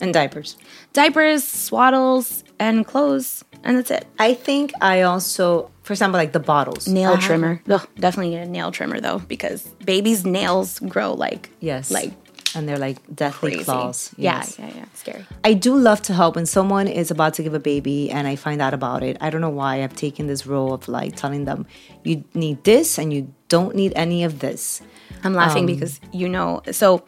And 0.00 0.12
diapers. 0.14 0.56
diapers, 0.92 1.42
swaddles, 1.44 2.44
and 2.60 2.86
clothes. 2.86 3.44
And 3.64 3.76
that's 3.76 3.90
it. 3.90 4.06
I 4.20 4.34
think 4.34 4.72
I 4.80 5.02
also, 5.02 5.70
for 5.82 5.92
example, 5.94 6.18
like 6.18 6.32
the 6.32 6.38
bottles. 6.52 6.86
Nail 6.86 7.16
have- 7.16 7.24
trimmer. 7.24 7.60
Ugh, 7.68 7.86
definitely 7.98 8.30
need 8.36 8.42
a 8.42 8.46
nail 8.46 8.70
trimmer 8.70 9.00
though, 9.00 9.18
because 9.26 9.62
babies' 9.84 10.24
nails 10.24 10.78
grow 10.78 11.12
like 11.14 11.50
Yes. 11.60 11.90
like 11.90 12.12
and 12.58 12.68
they're 12.68 12.76
like 12.88 12.98
deathly 13.14 13.52
crazy. 13.52 13.64
claws. 13.64 14.10
Yeah, 14.16 14.38
Yes. 14.38 14.58
yeah, 14.58 14.70
yeah. 14.76 14.84
Scary. 14.94 15.24
I 15.44 15.54
do 15.54 15.74
love 15.76 16.02
to 16.02 16.12
help 16.12 16.34
when 16.36 16.44
someone 16.46 16.88
is 16.88 17.10
about 17.10 17.32
to 17.34 17.42
give 17.42 17.54
a 17.54 17.60
baby 17.60 18.10
and 18.10 18.26
I 18.28 18.36
find 18.36 18.60
out 18.60 18.74
about 18.74 19.02
it. 19.02 19.16
I 19.20 19.30
don't 19.30 19.40
know 19.40 19.48
why 19.62 19.82
I've 19.82 19.94
taken 19.96 20.26
this 20.26 20.46
role 20.46 20.74
of 20.74 20.88
like 20.88 21.16
telling 21.16 21.44
them, 21.46 21.66
you 22.04 22.24
need 22.34 22.64
this 22.64 22.98
and 22.98 23.12
you 23.14 23.32
don't 23.48 23.74
need 23.74 23.92
any 23.96 24.24
of 24.24 24.40
this. 24.40 24.82
I'm 25.24 25.34
laughing 25.34 25.64
because 25.66 26.00
you 26.12 26.28
know. 26.28 26.60
So 26.72 27.04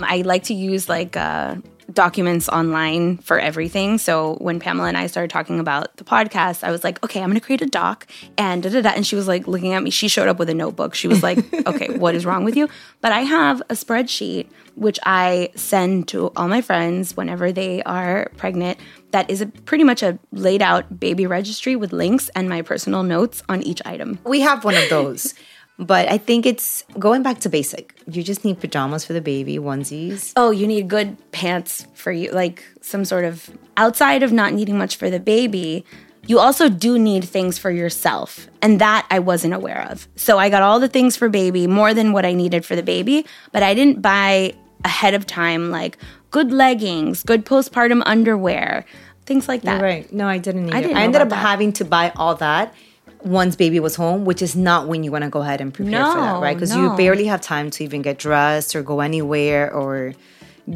I 0.00 0.22
like 0.22 0.42
to 0.44 0.54
use 0.54 0.88
like 0.88 1.16
uh, 1.16 1.56
documents 1.92 2.48
online 2.48 3.16
for 3.18 3.38
everything. 3.38 3.98
So 3.98 4.34
when 4.40 4.60
Pamela 4.60 4.88
and 4.88 4.96
I 4.96 5.06
started 5.06 5.30
talking 5.30 5.58
about 5.58 5.96
the 5.96 6.04
podcast, 6.04 6.62
I 6.62 6.70
was 6.70 6.84
like, 6.84 7.02
okay, 7.02 7.20
I'm 7.20 7.28
going 7.30 7.40
to 7.40 7.44
create 7.44 7.62
a 7.62 7.66
doc 7.66 8.06
and 8.36 8.62
da 8.62 8.68
da 8.70 8.82
da. 8.82 8.90
And 8.90 9.06
she 9.06 9.16
was 9.16 9.26
like 9.26 9.48
looking 9.48 9.72
at 9.72 9.82
me. 9.82 9.90
She 9.90 10.08
showed 10.08 10.28
up 10.28 10.38
with 10.38 10.50
a 10.50 10.54
notebook. 10.54 10.94
She 10.94 11.08
was 11.08 11.22
like, 11.22 11.38
okay, 11.66 11.96
what 11.96 12.14
is 12.14 12.26
wrong 12.26 12.44
with 12.44 12.56
you? 12.56 12.68
But 13.00 13.12
I 13.12 13.20
have 13.20 13.60
a 13.62 13.74
spreadsheet 13.74 14.48
which 14.78 14.98
I 15.04 15.50
send 15.56 16.06
to 16.08 16.30
all 16.36 16.46
my 16.46 16.60
friends 16.60 17.16
whenever 17.16 17.50
they 17.50 17.82
are 17.82 18.30
pregnant. 18.36 18.78
That 19.10 19.28
is 19.28 19.40
a, 19.40 19.46
pretty 19.46 19.82
much 19.82 20.02
a 20.02 20.18
laid 20.30 20.62
out 20.62 21.00
baby 21.00 21.26
registry 21.26 21.74
with 21.74 21.92
links 21.92 22.30
and 22.36 22.48
my 22.48 22.62
personal 22.62 23.02
notes 23.02 23.42
on 23.48 23.62
each 23.62 23.82
item. 23.84 24.20
We 24.24 24.40
have 24.40 24.64
one 24.64 24.76
of 24.76 24.88
those. 24.88 25.34
But 25.78 26.08
I 26.08 26.18
think 26.18 26.44
it's 26.44 26.82
going 26.98 27.22
back 27.22 27.38
to 27.40 27.48
basic. 27.48 27.94
You 28.10 28.24
just 28.24 28.44
need 28.44 28.58
pajamas 28.58 29.04
for 29.04 29.12
the 29.12 29.20
baby, 29.20 29.58
onesies. 29.58 30.32
oh, 30.36 30.50
you 30.50 30.66
need 30.66 30.88
good 30.88 31.16
pants 31.30 31.86
for 31.94 32.10
you, 32.10 32.32
like 32.32 32.64
some 32.80 33.04
sort 33.04 33.24
of 33.24 33.48
outside 33.76 34.24
of 34.24 34.32
not 34.32 34.52
needing 34.52 34.76
much 34.76 34.96
for 34.96 35.08
the 35.08 35.20
baby. 35.20 35.84
You 36.26 36.40
also 36.40 36.68
do 36.68 36.98
need 36.98 37.24
things 37.24 37.58
for 37.58 37.70
yourself. 37.70 38.48
And 38.60 38.80
that 38.80 39.06
I 39.10 39.20
wasn't 39.20 39.54
aware 39.54 39.86
of. 39.88 40.08
So 40.16 40.36
I 40.36 40.50
got 40.50 40.62
all 40.62 40.80
the 40.80 40.88
things 40.88 41.16
for 41.16 41.28
baby, 41.28 41.66
more 41.68 41.94
than 41.94 42.12
what 42.12 42.26
I 42.26 42.32
needed 42.32 42.66
for 42.66 42.74
the 42.74 42.82
baby, 42.82 43.24
but 43.52 43.62
I 43.62 43.72
didn't 43.74 44.02
buy 44.02 44.54
ahead 44.84 45.14
of 45.14 45.26
time 45.26 45.70
like 45.70 45.96
good 46.30 46.52
leggings, 46.52 47.22
good 47.22 47.46
postpartum 47.46 48.02
underwear, 48.04 48.84
things 49.26 49.46
like 49.46 49.62
that. 49.62 49.80
Right. 49.80 50.12
No, 50.12 50.26
I 50.26 50.38
didn't. 50.38 50.72
I, 50.74 50.80
didn't 50.80 50.96
know 50.96 51.00
ended 51.00 51.20
up 51.22 51.28
that. 51.28 51.36
having 51.36 51.72
to 51.74 51.84
buy 51.84 52.12
all 52.16 52.34
that 52.36 52.74
once 53.22 53.56
baby 53.56 53.80
was 53.80 53.96
home, 53.96 54.24
which 54.24 54.42
is 54.42 54.54
not 54.54 54.88
when 54.88 55.02
you 55.02 55.10
want 55.10 55.24
to 55.24 55.30
go 55.30 55.40
ahead 55.40 55.60
and 55.60 55.72
prepare 55.72 56.04
for 56.04 56.20
that, 56.20 56.40
right? 56.40 56.54
Because 56.54 56.74
no. 56.74 56.82
you 56.82 56.96
barely 56.96 57.26
have 57.26 57.40
time 57.40 57.70
to 57.70 57.84
even 57.84 58.02
get 58.02 58.18
dressed 58.18 58.76
or 58.76 58.82
go 58.82 59.00
anywhere 59.00 59.72
or 59.72 60.14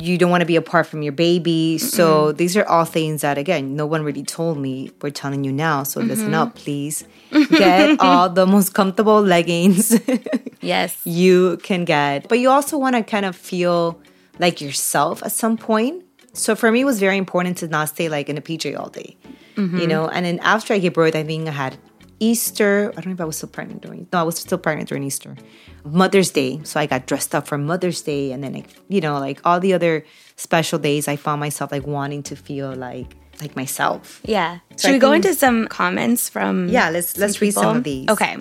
you 0.00 0.16
don't 0.16 0.30
want 0.30 0.40
to 0.40 0.46
be 0.46 0.56
apart 0.56 0.86
from 0.86 1.02
your 1.02 1.12
baby. 1.12 1.76
So 1.76 2.32
these 2.32 2.56
are 2.56 2.64
all 2.64 2.84
things 2.84 3.20
that 3.20 3.36
again, 3.36 3.76
no 3.76 3.84
one 3.84 4.02
really 4.02 4.22
told 4.22 4.58
me. 4.58 4.90
We're 5.02 5.10
telling 5.10 5.44
you 5.44 5.52
now. 5.52 5.82
So 5.82 6.00
listen 6.00 6.26
mm-hmm. 6.26 6.34
up, 6.34 6.54
please. 6.54 7.04
Get 7.30 8.00
all 8.00 8.30
the 8.30 8.46
most 8.46 8.72
comfortable 8.74 9.20
leggings 9.20 9.98
Yes. 10.60 10.98
you 11.04 11.58
can 11.62 11.84
get. 11.84 12.28
But 12.28 12.38
you 12.38 12.48
also 12.48 12.78
want 12.78 12.96
to 12.96 13.02
kind 13.02 13.26
of 13.26 13.36
feel 13.36 14.00
like 14.38 14.60
yourself 14.60 15.22
at 15.22 15.32
some 15.32 15.58
point. 15.58 16.04
So 16.32 16.54
for 16.56 16.72
me, 16.72 16.80
it 16.80 16.84
was 16.84 16.98
very 16.98 17.18
important 17.18 17.58
to 17.58 17.68
not 17.68 17.90
stay 17.90 18.08
like 18.08 18.30
in 18.30 18.38
a 18.38 18.40
PJ 18.40 18.78
all 18.78 18.88
day, 18.88 19.16
you 19.56 19.62
mm-hmm. 19.64 19.86
know. 19.86 20.08
And 20.08 20.24
then 20.24 20.38
after 20.40 20.72
I 20.72 20.78
gave 20.78 20.94
birth, 20.94 21.14
I 21.14 21.22
think 21.24 21.46
I 21.46 21.50
had 21.50 21.76
Easter. 22.22 22.92
I 22.96 23.00
don't 23.00 23.06
know 23.06 23.12
if 23.12 23.20
I 23.20 23.24
was 23.24 23.36
still 23.36 23.48
pregnant 23.48 23.82
during. 23.82 24.06
No, 24.12 24.20
I 24.20 24.22
was 24.22 24.38
still 24.38 24.58
pregnant 24.58 24.88
during 24.88 25.02
Easter. 25.02 25.36
Mother's 25.84 26.30
Day, 26.30 26.60
so 26.62 26.78
I 26.78 26.86
got 26.86 27.06
dressed 27.06 27.34
up 27.34 27.48
for 27.48 27.58
Mother's 27.58 28.00
Day, 28.00 28.30
and 28.30 28.44
then 28.44 28.52
like 28.52 28.68
you 28.88 29.00
know, 29.00 29.18
like 29.18 29.40
all 29.44 29.58
the 29.58 29.74
other 29.74 30.04
special 30.36 30.78
days, 30.78 31.08
I 31.08 31.16
found 31.16 31.40
myself 31.40 31.72
like 31.72 31.86
wanting 31.86 32.22
to 32.24 32.36
feel 32.36 32.72
like 32.74 33.16
like 33.40 33.56
myself. 33.56 34.20
Yeah. 34.24 34.60
So 34.76 34.88
Should 34.88 34.90
I 34.90 34.92
we 34.94 34.98
go 35.00 35.12
into 35.12 35.34
some 35.34 35.66
comments 35.66 36.28
from 36.28 36.68
Yeah, 36.68 36.90
let's 36.90 37.16
let's 37.18 37.40
read 37.40 37.54
some 37.54 37.78
of 37.78 37.84
these. 37.84 38.08
Okay. 38.08 38.36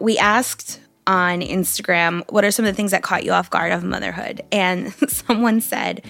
We 0.00 0.18
asked 0.18 0.80
on 1.06 1.40
Instagram 1.40 2.22
what 2.30 2.44
are 2.44 2.50
some 2.50 2.64
of 2.64 2.72
the 2.72 2.76
things 2.76 2.90
that 2.90 3.02
caught 3.02 3.24
you 3.24 3.32
off 3.32 3.48
guard 3.50 3.72
of 3.72 3.84
motherhood? 3.84 4.42
And 4.50 4.92
someone 5.08 5.60
said 5.60 6.04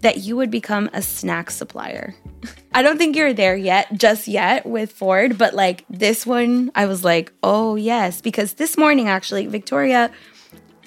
that 0.00 0.18
you 0.18 0.36
would 0.36 0.50
become 0.50 0.90
a 0.92 1.02
snack 1.02 1.50
supplier. 1.50 2.14
I 2.74 2.82
don't 2.82 2.98
think 2.98 3.16
you're 3.16 3.32
there 3.32 3.56
yet, 3.56 3.92
just 3.94 4.28
yet 4.28 4.66
with 4.66 4.92
Ford, 4.92 5.38
but 5.38 5.54
like 5.54 5.84
this 5.88 6.26
one, 6.26 6.70
I 6.74 6.86
was 6.86 7.02
like, 7.02 7.32
oh, 7.42 7.76
yes. 7.76 8.20
Because 8.20 8.54
this 8.54 8.76
morning, 8.76 9.08
actually, 9.08 9.46
Victoria, 9.46 10.10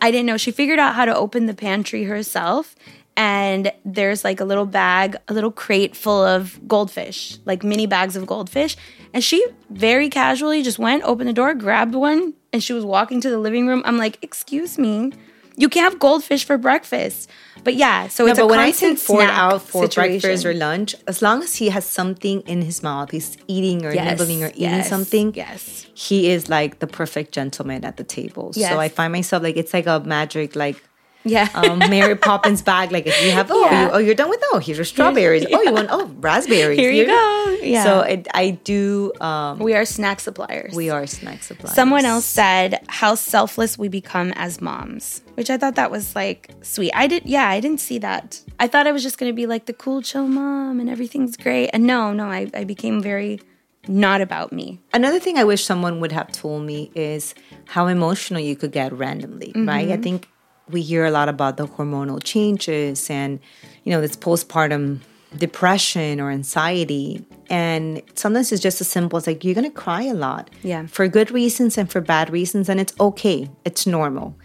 I 0.01 0.11
didn't 0.11 0.27
know. 0.27 0.37
She 0.37 0.51
figured 0.51 0.79
out 0.79 0.95
how 0.95 1.05
to 1.05 1.15
open 1.15 1.45
the 1.45 1.53
pantry 1.53 2.03
herself. 2.03 2.75
And 3.17 3.73
there's 3.83 4.23
like 4.23 4.39
a 4.39 4.45
little 4.45 4.65
bag, 4.65 5.17
a 5.27 5.33
little 5.33 5.51
crate 5.51 5.93
full 5.93 6.23
of 6.23 6.59
goldfish, 6.67 7.37
like 7.43 7.63
mini 7.63 7.85
bags 7.85 8.15
of 8.15 8.25
goldfish. 8.25 8.77
And 9.13 9.21
she 9.21 9.45
very 9.69 10.09
casually 10.09 10.63
just 10.63 10.79
went, 10.79 11.03
opened 11.03 11.27
the 11.27 11.33
door, 11.33 11.53
grabbed 11.53 11.95
one, 11.95 12.33
and 12.53 12.63
she 12.63 12.71
was 12.71 12.85
walking 12.85 13.19
to 13.21 13.29
the 13.29 13.39
living 13.39 13.67
room. 13.67 13.81
I'm 13.83 13.97
like, 13.97 14.19
excuse 14.21 14.77
me, 14.77 15.11
you 15.57 15.67
can't 15.67 15.91
have 15.91 15.99
goldfish 15.99 16.45
for 16.45 16.57
breakfast. 16.57 17.29
But 17.63 17.75
yeah, 17.75 18.07
so 18.07 18.25
No, 18.25 18.31
it's 18.31 18.39
but 18.39 18.45
a 18.45 18.47
when 18.47 18.59
I 18.59 18.71
take 18.71 18.97
Ford 18.97 19.29
out 19.29 19.61
for 19.61 19.83
situation. 19.83 20.19
breakfast 20.21 20.45
or 20.45 20.53
lunch, 20.53 20.95
as 21.07 21.21
long 21.21 21.43
as 21.43 21.55
he 21.55 21.69
has 21.69 21.85
something 21.85 22.41
in 22.41 22.61
his 22.61 22.81
mouth, 22.81 23.11
he's 23.11 23.37
eating 23.47 23.85
or 23.85 23.93
Yes, 23.93 24.17
nibbling 24.19 24.43
or 24.43 24.47
eating 24.49 24.61
yes, 24.61 24.89
something. 24.89 25.33
yes. 25.35 25.85
he 25.93 26.29
is 26.31 26.49
like 26.49 26.79
the 26.79 26.87
perfect 26.87 27.31
gentleman 27.33 27.83
at 27.85 27.97
the 27.97 28.03
table. 28.03 28.51
Yes. 28.55 28.71
So 28.71 28.79
I 28.79 28.87
find 28.89 29.11
myself 29.11 29.43
like 29.43 29.57
it's 29.57 29.73
like 29.73 29.87
a 29.87 29.99
magic 29.99 30.55
like 30.55 30.81
yeah, 31.23 31.49
um, 31.53 31.79
Mary 31.79 32.15
Poppins 32.15 32.61
bag. 32.61 32.91
Like 32.91 33.05
if 33.07 33.21
you 33.23 33.31
have 33.31 33.49
oh 33.51 33.65
Yeah. 33.65 33.85
you, 33.85 33.91
oh 33.91 33.97
you're 33.97 34.15
done 34.15 34.29
with 34.29 34.39
oh 34.51 34.59
here's 34.59 34.77
your 34.77 34.85
strawberries 34.85 35.45
oh 35.51 35.61
you 35.61 35.73
want 35.73 35.89
oh 35.91 36.05
raspberries 36.19 36.77
Here 36.79 36.91
you 36.91 37.05
go. 37.05 37.57
Yeah. 37.61 37.83
So 37.83 37.99
it, 38.01 38.27
I 38.33 38.51
do. 38.51 39.11
Um, 39.19 39.59
we 39.59 39.73
are 39.73 39.85
snack 39.85 40.19
suppliers. 40.19 40.73
we 40.75 40.89
are 40.89 41.05
snack 41.05 41.43
suppliers. 41.43 41.75
Someone 41.75 42.05
else 42.05 42.25
said 42.25 42.83
how 42.87 43.15
selfless 43.15 43.77
we 43.77 43.87
become 43.89 44.31
as 44.35 44.61
moms, 44.61 45.21
which 45.35 45.49
I 45.49 45.57
thought 45.57 45.75
that 45.75 45.91
was 45.91 46.15
like 46.15 46.51
sweet. 46.61 46.91
I 46.95 47.07
did, 47.07 47.25
yeah, 47.25 47.49
I 47.49 47.59
didn't 47.59 47.81
see 47.81 47.97
that. 47.99 48.41
I 48.59 48.67
thought 48.67 48.87
I 48.87 48.91
was 48.91 49.03
just 49.03 49.17
gonna 49.17 49.33
be 49.33 49.45
like 49.45 49.65
the 49.65 49.73
cool, 49.73 50.01
chill 50.01 50.27
mom 50.27 50.79
and 50.79 50.89
everything's 50.89 51.35
great. 51.37 51.69
And 51.73 51.85
no, 51.85 52.13
no, 52.13 52.25
I, 52.25 52.49
I 52.53 52.63
became 52.63 53.01
very 53.01 53.39
not 53.87 54.21
about 54.21 54.51
me. 54.53 54.79
Another 54.93 55.19
thing 55.19 55.37
I 55.37 55.43
wish 55.43 55.63
someone 55.63 55.99
would 55.99 56.11
have 56.11 56.31
told 56.31 56.63
me 56.65 56.91
is 56.95 57.33
how 57.65 57.87
emotional 57.87 58.39
you 58.39 58.55
could 58.55 58.71
get 58.71 58.93
randomly, 58.93 59.51
right? 59.55 59.89
I 59.89 59.97
think 59.97 60.27
we 60.69 60.81
hear 60.81 61.05
a 61.05 61.11
lot 61.11 61.29
about 61.29 61.57
the 61.57 61.67
hormonal 61.67 62.21
changes 62.23 63.09
and, 63.09 63.39
you 63.83 63.91
know, 63.91 64.01
this 64.01 64.15
postpartum 64.15 64.99
depression 65.37 66.19
or 66.19 66.31
anxiety. 66.31 67.25
And 67.49 68.01
sometimes 68.15 68.51
it's 68.51 68.61
just 68.61 68.81
as 68.81 68.87
simple 68.87 69.17
as 69.17 69.27
like, 69.27 69.43
you're 69.43 69.55
going 69.55 69.69
to 69.69 69.75
cry 69.75 70.03
a 70.03 70.13
lot. 70.13 70.49
Yeah. 70.63 70.87
For 70.87 71.07
good 71.07 71.31
reasons 71.31 71.77
and 71.77 71.91
for 71.91 72.01
bad 72.01 72.29
reasons. 72.29 72.69
And 72.69 72.79
it's 72.79 72.93
okay, 72.99 73.49
it's 73.65 73.85
normal. 73.87 74.35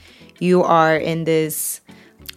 You 0.40 0.62
are 0.62 0.96
in 0.96 1.24
this 1.24 1.80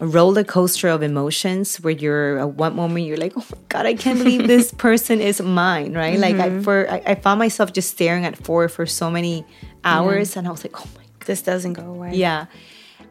roller 0.00 0.44
coaster 0.44 0.88
of 0.88 1.02
emotions 1.02 1.76
where 1.78 1.92
you're 1.92 2.38
at 2.38 2.50
one 2.50 2.76
moment 2.76 3.04
you're 3.04 3.16
like 3.16 3.32
oh 3.36 3.44
my 3.50 3.58
god 3.68 3.86
i 3.86 3.94
can't 3.94 4.18
believe 4.18 4.46
this 4.46 4.70
person 4.72 5.20
is 5.20 5.40
mine 5.40 5.92
right 5.92 6.20
like 6.20 6.36
i 6.36 6.50
mm-hmm. 6.50 6.60
for 6.62 6.88
I, 6.88 7.02
I 7.04 7.14
found 7.16 7.40
myself 7.40 7.72
just 7.72 7.90
staring 7.90 8.24
at 8.24 8.36
Ford 8.36 8.70
for 8.70 8.86
so 8.86 9.10
many 9.10 9.44
hours 9.82 10.36
and 10.36 10.46
i 10.46 10.50
was 10.50 10.62
like 10.64 10.80
oh 10.80 10.88
my 10.94 11.02
god 11.02 11.26
This 11.26 11.42
doesn't 11.42 11.72
go 11.72 11.82
away. 11.82 12.12
yeah 12.14 12.46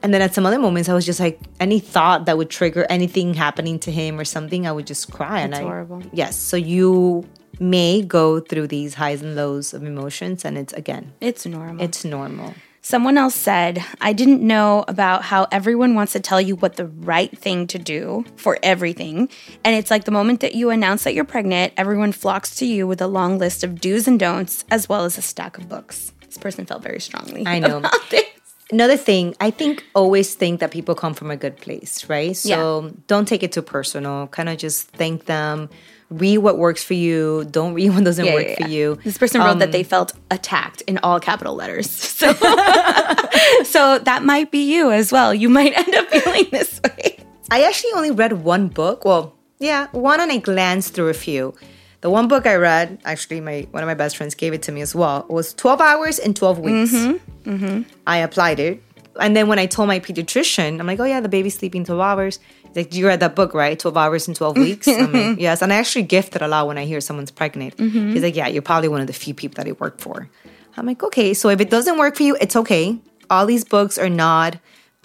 and 0.03 0.13
then 0.13 0.21
at 0.21 0.33
some 0.33 0.45
other 0.45 0.59
moments 0.59 0.89
i 0.89 0.93
was 0.93 1.05
just 1.05 1.19
like 1.19 1.39
any 1.59 1.79
thought 1.79 2.25
that 2.25 2.37
would 2.37 2.49
trigger 2.49 2.85
anything 2.89 3.33
happening 3.33 3.79
to 3.79 3.91
him 3.91 4.19
or 4.19 4.25
something 4.25 4.65
i 4.67 4.71
would 4.71 4.87
just 4.87 5.11
cry 5.11 5.39
and 5.41 5.53
That's 5.53 5.61
i 5.61 5.63
horrible. 5.63 6.03
yes 6.13 6.35
so 6.35 6.57
you 6.57 7.27
may 7.59 8.01
go 8.03 8.39
through 8.39 8.67
these 8.67 8.93
highs 8.93 9.21
and 9.21 9.35
lows 9.35 9.73
of 9.73 9.83
emotions 9.83 10.45
and 10.45 10.57
it's 10.57 10.73
again 10.73 11.13
It's 11.21 11.45
normal. 11.45 11.83
it's 11.83 12.03
normal 12.05 12.53
Someone 12.79 13.17
else 13.17 13.35
said, 13.35 13.83
I 13.99 14.13
didn't 14.13 14.41
know 14.41 14.85
about 14.87 15.23
how 15.23 15.45
everyone 15.51 15.93
wants 15.93 16.13
to 16.13 16.21
tell 16.21 16.39
you 16.39 16.55
what 16.55 16.77
the 16.77 16.85
right 16.85 17.37
thing 17.37 17.67
to 17.67 17.77
do 17.77 18.23
for 18.37 18.57
everything. 18.63 19.27
And 19.65 19.75
it's 19.75 19.91
like 19.91 20.05
the 20.05 20.11
moment 20.11 20.39
that 20.39 20.55
you 20.55 20.69
announce 20.69 21.03
that 21.03 21.13
you're 21.13 21.25
pregnant, 21.25 21.73
everyone 21.75 22.13
flocks 22.13 22.55
to 22.57 22.65
you 22.65 22.87
with 22.87 23.01
a 23.01 23.07
long 23.07 23.39
list 23.39 23.65
of 23.65 23.81
do's 23.81 24.07
and 24.07 24.17
don'ts, 24.17 24.63
as 24.71 24.87
well 24.87 25.03
as 25.03 25.17
a 25.17 25.21
stack 25.21 25.57
of 25.57 25.67
books. 25.67 26.13
This 26.27 26.37
person 26.37 26.65
felt 26.65 26.81
very 26.81 27.01
strongly. 27.01 27.45
I 27.45 27.59
know. 27.59 27.81
Another 28.71 28.97
thing, 28.97 29.33
I 29.39 29.49
think 29.51 29.85
always 29.95 30.35
think 30.35 30.59
that 30.59 30.71
people 30.71 30.93
come 30.93 31.13
from 31.13 31.31
a 31.31 31.37
good 31.37 31.55
place, 31.57 32.07
right? 32.09 32.35
So 32.35 32.93
don't 33.07 33.25
take 33.27 33.41
it 33.43 33.51
too 33.53 33.61
personal. 33.61 34.27
Kind 34.27 34.49
of 34.49 34.57
just 34.57 34.89
thank 34.91 35.25
them. 35.25 35.69
Read 36.09 36.39
what 36.39 36.57
works 36.57 36.83
for 36.83 36.93
you. 36.93 37.45
Don't 37.49 37.73
read 37.73 37.89
what 37.93 38.03
doesn't 38.03 38.25
Yeah, 38.25 38.33
work 38.33 38.47
yeah, 38.47 38.55
for 38.65 38.69
you. 38.69 38.97
This 39.03 39.17
person 39.17 39.41
wrote 39.41 39.51
Um, 39.51 39.59
that 39.59 39.71
they 39.71 39.83
felt 39.83 40.13
attacked 40.31 40.81
in 40.81 40.97
all 40.99 41.19
capital 41.19 41.55
letters. 41.55 41.87
So, 42.17 42.33
so 43.63 43.99
that 43.99 44.23
might 44.23 44.51
be 44.51 44.73
you 44.73 44.91
as 44.91 45.11
well. 45.11 45.33
You 45.33 45.49
might 45.49 45.77
end 45.77 45.93
up 45.95 46.09
feeling 46.09 46.47
this 46.51 46.81
way. 46.83 47.17
I 47.51 47.63
actually 47.63 47.91
only 47.93 48.11
read 48.11 48.33
one 48.43 48.67
book. 48.67 49.05
Well, 49.05 49.33
yeah, 49.59 49.87
one 49.91 50.19
and 50.19 50.31
I 50.31 50.37
glanced 50.37 50.93
through 50.93 51.09
a 51.09 51.13
few. 51.13 51.53
The 52.01 52.09
one 52.09 52.27
book 52.27 52.45
I 52.45 52.55
read, 52.55 52.99
actually, 53.05 53.41
my 53.41 53.67
one 53.71 53.81
of 53.81 53.87
my 53.87 53.95
best 53.95 54.17
friends 54.17 54.35
gave 54.35 54.53
it 54.53 54.61
to 54.63 54.71
me 54.71 54.81
as 54.81 54.93
well. 54.93 55.25
It 55.29 55.33
was 55.33 55.53
12 55.53 55.81
hours 55.81 56.19
in 56.19 56.33
12 56.33 56.59
weeks. 56.59 56.93
Mm-hmm. 56.93 57.49
Mm-hmm. 57.49 57.81
I 58.05 58.17
applied 58.17 58.59
it. 58.59 58.83
And 59.19 59.35
then 59.35 59.47
when 59.47 59.57
I 59.57 59.65
told 59.65 59.87
my 59.87 59.99
pediatrician, 59.99 60.79
I'm 60.79 60.85
like, 60.85 60.99
oh, 60.99 61.05
yeah, 61.05 61.21
the 61.21 61.29
baby's 61.29 61.57
sleeping 61.57 61.83
12 61.83 61.99
hours. 61.99 62.39
He's 62.67 62.75
like, 62.75 62.93
you 62.93 63.07
read 63.07 63.19
that 63.21 63.35
book, 63.35 63.55
right? 63.55 63.77
12 63.77 63.97
hours 63.97 64.27
in 64.27 64.35
12 64.35 64.57
weeks? 64.57 64.87
I'm 64.87 65.11
like, 65.11 65.39
yes. 65.39 65.63
And 65.63 65.73
I 65.73 65.77
actually 65.77 66.03
gift 66.03 66.35
it 66.35 66.43
a 66.43 66.47
lot 66.47 66.67
when 66.67 66.77
I 66.77 66.85
hear 66.85 67.01
someone's 67.01 67.31
pregnant. 67.31 67.77
Mm-hmm. 67.77 68.13
He's 68.13 68.21
like, 68.21 68.35
yeah, 68.35 68.47
you're 68.47 68.61
probably 68.61 68.89
one 68.89 69.01
of 69.01 69.07
the 69.07 69.13
few 69.13 69.33
people 69.33 69.55
that 69.55 69.67
it 69.67 69.79
worked 69.79 70.01
for. 70.01 70.29
I'm 70.75 70.85
like, 70.85 71.01
okay, 71.01 71.33
so 71.33 71.49
if 71.49 71.59
it 71.59 71.71
doesn't 71.71 71.97
work 71.97 72.15
for 72.15 72.23
you, 72.23 72.37
it's 72.39 72.55
okay. 72.55 72.99
All 73.31 73.47
these 73.47 73.65
books 73.65 73.97
are 73.97 74.09
not 74.09 74.57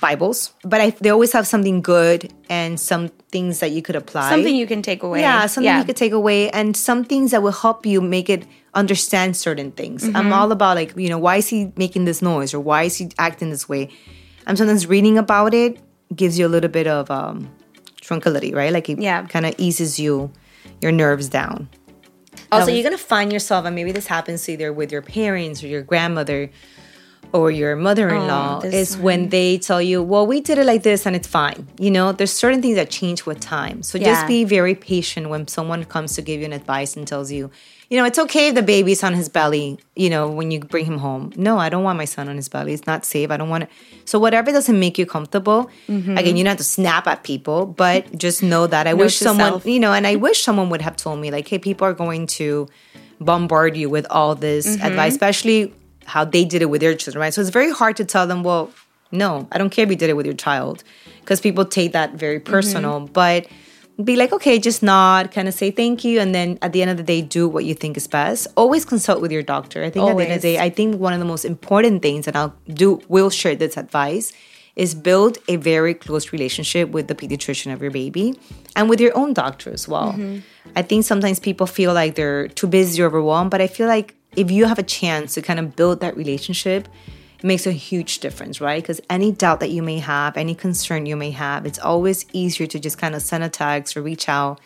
Bibles, 0.02 0.52
but 0.64 0.80
I, 0.80 0.90
they 0.90 1.10
always 1.10 1.32
have 1.32 1.46
something 1.46 1.80
good 1.80 2.30
and 2.50 2.78
some 2.78 3.08
things 3.30 3.60
that 3.60 3.70
you 3.70 3.80
could 3.80 3.96
apply. 3.96 4.28
Something 4.30 4.56
you 4.56 4.66
can 4.66 4.82
take 4.82 5.02
away. 5.02 5.20
Yeah, 5.20 5.46
something 5.46 5.78
you 5.78 5.84
could 5.84 5.96
take 5.96 6.12
away 6.12 6.50
and 6.50 6.76
some 6.76 7.04
things 7.04 7.30
that 7.30 7.42
will 7.42 7.52
help 7.66 7.86
you 7.86 8.00
make 8.00 8.28
it 8.28 8.44
understand 8.74 9.36
certain 9.36 9.70
things. 9.70 10.02
Mm-hmm. 10.04 10.16
I'm 10.16 10.32
all 10.32 10.50
about 10.50 10.76
like, 10.76 10.96
you 10.96 11.08
know, 11.08 11.18
why 11.18 11.36
is 11.36 11.48
he 11.48 11.72
making 11.76 12.04
this 12.04 12.20
noise 12.20 12.52
or 12.52 12.60
why 12.60 12.82
is 12.82 12.96
he 12.96 13.10
acting 13.18 13.50
this 13.50 13.68
way? 13.68 13.88
I'm 14.46 14.56
sometimes 14.56 14.86
reading 14.86 15.16
about 15.18 15.54
it 15.54 15.78
gives 16.14 16.36
you 16.38 16.46
a 16.46 16.52
little 16.54 16.70
bit 16.70 16.88
of 16.88 17.08
um 17.10 17.48
tranquility, 18.00 18.52
right? 18.52 18.72
Like 18.72 18.90
it 18.90 18.98
Yeah. 19.00 19.24
kind 19.26 19.46
of 19.46 19.54
eases 19.56 19.98
you 20.00 20.32
your 20.82 20.92
nerves 20.92 21.28
down. 21.28 21.68
Also, 22.50 22.70
you're 22.72 22.82
gonna 22.82 22.98
find 22.98 23.32
yourself, 23.32 23.64
and 23.64 23.74
maybe 23.74 23.92
this 23.92 24.06
happens 24.06 24.48
either 24.48 24.72
with 24.72 24.92
your 24.92 25.00
parents 25.00 25.62
or 25.64 25.68
your 25.68 25.80
grandmother 25.82 26.50
or 27.32 27.50
your 27.50 27.74
mother-in-law, 27.76 28.60
Oh, 28.62 28.66
is 28.68 28.98
when 28.98 29.28
they 29.30 29.56
tell 29.58 29.80
you, 29.80 30.02
"Well, 30.02 30.26
we 30.26 30.40
did 30.40 30.58
it 30.58 30.66
like 30.66 30.82
this, 30.82 31.06
and 31.06 31.16
it's 31.16 31.28
fine." 31.28 31.66
You 31.78 31.90
know, 31.90 32.12
there's 32.12 32.32
certain 32.32 32.60
things 32.62 32.76
that 32.76 32.90
change 32.90 33.24
with 33.26 33.40
time. 33.40 33.82
So 33.82 33.96
Yeah. 33.98 34.10
just 34.12 34.26
be 34.26 34.44
very 34.44 34.74
patient 34.74 35.28
when 35.30 35.48
someone 35.48 35.84
comes 35.84 36.14
to 36.16 36.22
give 36.22 36.40
you 36.40 36.46
an 36.46 36.52
advice 36.52 36.94
and 36.96 37.06
tells 37.06 37.32
you, 37.32 37.50
you 37.88 37.98
know, 37.98 38.04
it's 38.04 38.18
okay 38.18 38.48
if 38.48 38.54
the 38.54 38.62
baby's 38.62 39.02
on 39.02 39.14
his 39.14 39.28
belly. 39.28 39.78
You 39.96 40.10
know, 40.10 40.28
when 40.28 40.50
you 40.50 40.60
bring 40.60 40.84
him 40.86 40.98
home. 40.98 41.32
No, 41.36 41.58
I 41.58 41.68
don't 41.68 41.82
want 41.84 41.98
my 41.98 42.06
son 42.06 42.28
on 42.28 42.36
his 42.36 42.48
belly. 42.48 42.72
It's 42.72 42.86
not 42.86 43.04
safe. 43.04 43.30
I 43.30 43.36
don't 43.36 43.48
want 43.50 43.64
it. 43.64 43.70
So 44.04 44.18
whatever 44.18 44.50
doesn't 44.52 44.78
make 44.78 44.96
you 44.98 45.06
comfortable. 45.06 45.70
Again, 45.88 46.36
you 46.36 46.44
don't 46.44 46.50
have 46.56 46.58
to 46.58 46.64
snap 46.64 47.06
at 47.06 47.22
people, 47.22 47.66
but 47.66 48.00
just 48.18 48.42
know 48.42 48.66
that 48.66 48.86
I 48.86 48.94
wish 48.94 49.16
someone, 49.16 49.52
self. 49.60 49.66
you 49.66 49.80
know, 49.80 49.92
and 49.92 50.06
I 50.06 50.16
wish 50.16 50.42
someone 50.42 50.68
would 50.70 50.82
have 50.82 50.96
told 50.96 51.20
me, 51.20 51.30
like, 51.30 51.46
hey, 51.48 51.58
people 51.58 51.86
are 51.86 51.94
going 52.04 52.26
to 52.38 52.68
bombard 53.20 53.76
you 53.76 53.88
with 53.88 54.06
all 54.10 54.34
this 54.34 54.66
Mm-hmm. 54.66 54.86
advice, 54.86 55.12
especially 55.12 55.72
how 56.06 56.24
they 56.24 56.44
did 56.44 56.62
it 56.62 56.66
with 56.66 56.80
their 56.80 56.94
children, 56.94 57.20
right? 57.20 57.34
So 57.34 57.40
it's 57.40 57.50
very 57.50 57.70
hard 57.70 57.96
to 57.96 58.04
tell 58.04 58.26
them, 58.26 58.42
well, 58.42 58.70
no, 59.10 59.46
I 59.52 59.58
don't 59.58 59.70
care 59.70 59.84
if 59.84 59.90
you 59.90 59.96
did 59.96 60.10
it 60.10 60.14
with 60.16 60.26
your 60.26 60.34
child, 60.34 60.84
because 61.20 61.40
people 61.40 61.64
take 61.64 61.92
that 61.92 62.14
very 62.14 62.38
Mm-hmm. 62.40 62.50
personal. 62.50 63.00
But 63.00 63.46
be 64.02 64.16
like, 64.16 64.32
okay, 64.32 64.58
just 64.58 64.82
nod, 64.82 65.30
kind 65.32 65.46
of 65.48 65.54
say 65.54 65.70
thank 65.70 66.02
you, 66.02 66.18
and 66.18 66.34
then 66.34 66.58
at 66.62 66.72
the 66.72 66.80
end 66.80 66.90
of 66.90 66.96
the 66.96 67.02
day, 67.02 67.20
do 67.20 67.46
what 67.46 67.64
you 67.66 67.74
think 67.74 67.96
is 67.96 68.06
best. 68.08 68.48
Always 68.56 68.84
consult 68.86 69.20
with 69.20 69.30
your 69.30 69.42
doctor. 69.42 69.84
I 69.84 69.90
think 69.90 70.08
at 70.08 70.16
the 70.16 70.22
end 70.24 70.32
of 70.32 70.40
the 70.42 70.48
day, 70.54 70.58
I 70.58 70.70
think 70.70 70.98
one 70.98 71.12
of 71.12 71.18
the 71.18 71.26
most 71.26 71.44
important 71.44 72.00
things, 72.00 72.26
and 72.26 72.34
I'll 72.34 72.54
do, 72.68 73.02
will 73.08 73.28
share 73.28 73.54
this 73.54 73.76
advice, 73.76 74.32
is 74.76 74.94
build 74.94 75.36
a 75.46 75.56
very 75.56 75.92
close 75.92 76.32
relationship 76.32 76.88
with 76.88 77.06
the 77.06 77.14
pediatrician 77.14 77.70
of 77.74 77.82
your 77.82 77.90
baby 77.90 78.34
and 78.74 78.88
with 78.88 78.98
your 78.98 79.14
own 79.14 79.34
doctor 79.34 79.70
as 79.70 79.86
well. 79.86 80.18
I 80.74 80.80
think 80.80 81.04
sometimes 81.04 81.38
people 81.38 81.66
feel 81.66 81.92
like 81.92 82.14
they're 82.14 82.48
too 82.48 82.66
busy 82.66 83.02
or 83.02 83.06
overwhelmed, 83.06 83.50
but 83.50 83.60
I 83.60 83.66
feel 83.66 83.86
like 83.86 84.14
if 84.36 84.50
you 84.50 84.66
have 84.66 84.78
a 84.78 84.82
chance 84.82 85.34
to 85.34 85.42
kind 85.42 85.58
of 85.58 85.76
build 85.76 86.00
that 86.00 86.16
relationship, 86.16 86.88
it 87.38 87.44
makes 87.44 87.66
a 87.66 87.72
huge 87.72 88.20
difference, 88.20 88.60
right? 88.60 88.82
Because 88.82 89.00
any 89.10 89.32
doubt 89.32 89.60
that 89.60 89.70
you 89.70 89.82
may 89.82 89.98
have, 89.98 90.36
any 90.36 90.54
concern 90.54 91.06
you 91.06 91.16
may 91.16 91.30
have, 91.32 91.66
it's 91.66 91.78
always 91.78 92.24
easier 92.32 92.66
to 92.68 92.78
just 92.78 92.98
kind 92.98 93.14
of 93.14 93.22
send 93.22 93.44
a 93.44 93.48
text 93.48 93.96
or 93.96 94.02
reach 94.02 94.28
out 94.28 94.60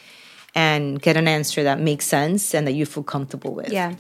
and 0.55 1.01
get 1.01 1.17
an 1.17 1.29
answer 1.29 1.63
that 1.65 1.81
makes 1.81 2.07
sense 2.07 2.55
and 2.55 2.67
that 2.67 2.73
you 2.73 2.87
feel 2.87 3.03
comfortable 3.03 3.55
with. 3.55 3.71
Yeah. 3.71 3.95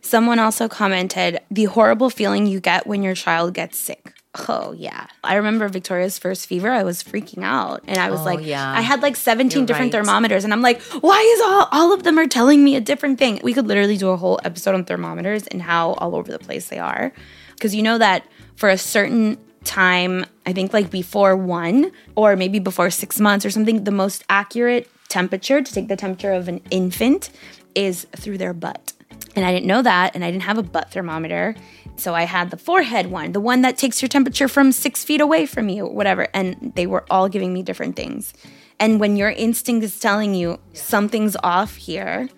Someone 0.00 0.38
also 0.38 0.68
commented 0.68 1.38
the 1.50 1.64
horrible 1.64 2.10
feeling 2.10 2.46
you 2.46 2.60
get 2.60 2.86
when 2.86 3.02
your 3.02 3.14
child 3.14 3.54
gets 3.54 3.78
sick. 3.78 4.12
Oh, 4.48 4.72
yeah. 4.72 5.08
I 5.22 5.34
remember 5.34 5.68
Victoria's 5.68 6.18
first 6.18 6.46
fever. 6.46 6.70
I 6.70 6.84
was 6.84 7.02
freaking 7.02 7.42
out. 7.44 7.82
And 7.86 7.98
I 7.98 8.10
was 8.10 8.20
Oh, 8.20 8.24
like, 8.24 8.40
yeah. 8.44 8.66
I 8.72 8.80
had 8.80 9.02
like 9.02 9.14
17 9.16 9.58
You're 9.60 9.66
different 9.66 9.92
right. 9.92 10.00
thermometers. 10.00 10.44
And 10.44 10.52
I'm 10.54 10.62
like, 10.62 10.80
why 10.80 11.20
is 11.20 11.40
all, 11.42 11.68
all 11.70 11.92
of 11.92 12.02
them 12.02 12.18
are 12.18 12.26
telling 12.26 12.64
me 12.64 12.74
a 12.74 12.80
different 12.80 13.18
thing? 13.18 13.40
We 13.42 13.52
could 13.52 13.66
literally 13.66 13.98
do 13.98 14.08
a 14.08 14.16
whole 14.16 14.40
episode 14.42 14.74
on 14.74 14.84
thermometers 14.86 15.46
and 15.48 15.60
how 15.60 15.92
all 15.94 16.16
over 16.16 16.32
the 16.32 16.38
place 16.38 16.68
they 16.68 16.78
are. 16.78 17.12
Because 17.52 17.74
you 17.74 17.82
know 17.82 17.98
that 17.98 18.24
for 18.56 18.70
a 18.70 18.78
certain 18.78 19.36
time, 19.64 20.24
I 20.46 20.54
think 20.54 20.72
like 20.72 20.90
before 20.90 21.36
one 21.36 21.92
or 22.16 22.34
maybe 22.34 22.58
before 22.58 22.88
six 22.88 23.20
months 23.20 23.44
or 23.44 23.50
something, 23.50 23.84
the 23.84 23.90
most 23.90 24.24
accurate 24.30 24.88
temperature 25.08 25.60
to 25.60 25.72
take 25.74 25.88
the 25.88 25.96
temperature 25.96 26.32
of 26.32 26.48
an 26.48 26.62
infant 26.70 27.28
is 27.74 28.06
through 28.16 28.38
their 28.38 28.54
butt. 28.54 28.94
And 29.36 29.44
I 29.46 29.52
didn't 29.52 29.66
know 29.66 29.80
that, 29.82 30.14
and 30.14 30.24
I 30.24 30.30
didn't 30.30 30.42
have 30.42 30.58
a 30.58 30.62
butt 30.62 30.90
thermometer. 30.90 31.54
So 31.96 32.14
I 32.14 32.24
had 32.24 32.50
the 32.50 32.56
forehead 32.56 33.06
one, 33.08 33.32
the 33.32 33.40
one 33.40 33.62
that 33.62 33.76
takes 33.76 34.02
your 34.02 34.08
temperature 34.08 34.48
from 34.48 34.72
six 34.72 35.04
feet 35.04 35.20
away 35.20 35.46
from 35.46 35.68
you, 35.68 35.86
whatever. 35.86 36.26
And 36.34 36.72
they 36.74 36.86
were 36.86 37.04
all 37.10 37.28
giving 37.28 37.52
me 37.52 37.62
different 37.62 37.96
things. 37.96 38.32
And 38.80 38.98
when 38.98 39.16
your 39.16 39.30
instinct 39.30 39.84
is 39.84 40.00
telling 40.00 40.34
you 40.34 40.58
something's 40.72 41.36
off 41.42 41.76
here, 41.76 42.28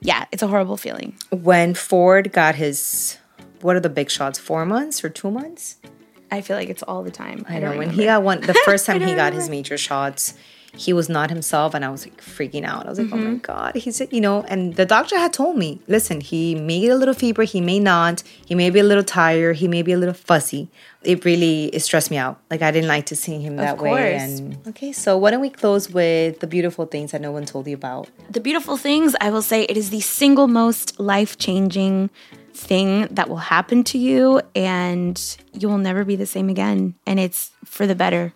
yeah, 0.00 0.26
it's 0.32 0.42
a 0.42 0.46
horrible 0.46 0.76
feeling. 0.76 1.16
When 1.30 1.72
Ford 1.74 2.32
got 2.32 2.56
his, 2.56 3.16
what 3.62 3.76
are 3.76 3.80
the 3.80 3.88
big 3.88 4.10
shots? 4.10 4.38
Four 4.38 4.66
months 4.66 5.02
or 5.02 5.08
two 5.08 5.30
months? 5.30 5.76
I 6.30 6.40
feel 6.42 6.56
like 6.56 6.68
it's 6.68 6.82
all 6.82 7.02
the 7.02 7.10
time. 7.10 7.46
I, 7.48 7.56
I 7.56 7.60
don't 7.60 7.62
know 7.62 7.78
when 7.78 7.78
remember. 7.88 8.02
he 8.02 8.06
got 8.06 8.22
one, 8.22 8.40
the 8.42 8.54
first 8.64 8.84
time 8.84 9.00
he 9.00 9.14
got 9.14 9.32
his 9.32 9.48
major 9.48 9.78
shots, 9.78 10.34
he 10.76 10.92
was 10.92 11.08
not 11.08 11.30
himself, 11.30 11.74
and 11.74 11.84
I 11.84 11.88
was 11.88 12.04
like 12.06 12.20
freaking 12.22 12.64
out. 12.64 12.86
I 12.86 12.90
was 12.90 12.98
like, 12.98 13.08
"Oh 13.12 13.16
Mm-hmm. 13.16 13.32
my 13.32 13.38
god!" 13.38 13.74
He 13.76 13.90
said, 13.90 14.08
"You 14.12 14.20
know," 14.20 14.42
and 14.48 14.74
the 14.76 14.84
doctor 14.86 15.16
had 15.18 15.32
told 15.32 15.56
me, 15.56 15.80
"Listen, 15.88 16.20
he 16.20 16.54
may 16.54 16.80
get 16.80 16.90
a 16.90 16.96
little 16.96 17.14
fever, 17.14 17.42
he 17.44 17.60
may 17.60 17.78
not, 17.80 18.22
he 18.44 18.54
may 18.54 18.70
be 18.70 18.78
a 18.80 18.84
little 18.84 19.04
tired, 19.04 19.56
he 19.56 19.68
may 19.68 19.82
be 19.82 19.92
a 19.92 19.98
little 19.98 20.14
fussy." 20.14 20.68
It 21.02 21.24
really 21.24 21.66
it 21.66 21.80
stressed 21.80 22.10
me 22.10 22.16
out. 22.16 22.40
Like 22.50 22.62
I 22.62 22.70
didn't 22.72 22.88
like 22.88 23.06
to 23.06 23.16
see 23.16 23.40
him 23.40 23.56
that 23.56 23.78
way. 23.78 23.90
course. 23.90 24.22
And 24.40 24.58
okay, 24.68 24.92
so 24.92 25.16
why 25.16 25.30
don't 25.30 25.40
we 25.40 25.50
close 25.50 25.88
with 25.90 26.40
the 26.40 26.46
beautiful 26.48 26.84
things 26.86 27.12
that 27.12 27.20
no 27.20 27.30
one 27.32 27.44
told 27.46 27.66
you 27.66 27.74
about? 27.74 28.08
the 28.30 28.40
beautiful 28.40 28.76
things, 28.76 29.14
I 29.20 29.30
will 29.30 29.42
say 29.42 29.62
it 29.64 29.76
is 29.76 29.90
the 29.90 30.00
single 30.00 30.48
most 30.48 30.98
life 30.98 31.38
changing 31.38 32.10
thing 32.52 33.06
that 33.10 33.28
will 33.28 33.36
happen 33.54 33.84
to 33.84 33.98
you, 33.98 34.40
and 34.54 35.16
you 35.52 35.68
will 35.68 35.78
never 35.78 36.04
be 36.04 36.16
the 36.16 36.26
same 36.26 36.48
again. 36.48 36.94
And 37.06 37.20
it's 37.20 37.50
for 37.64 37.86
the 37.86 37.94
better. 37.94 38.32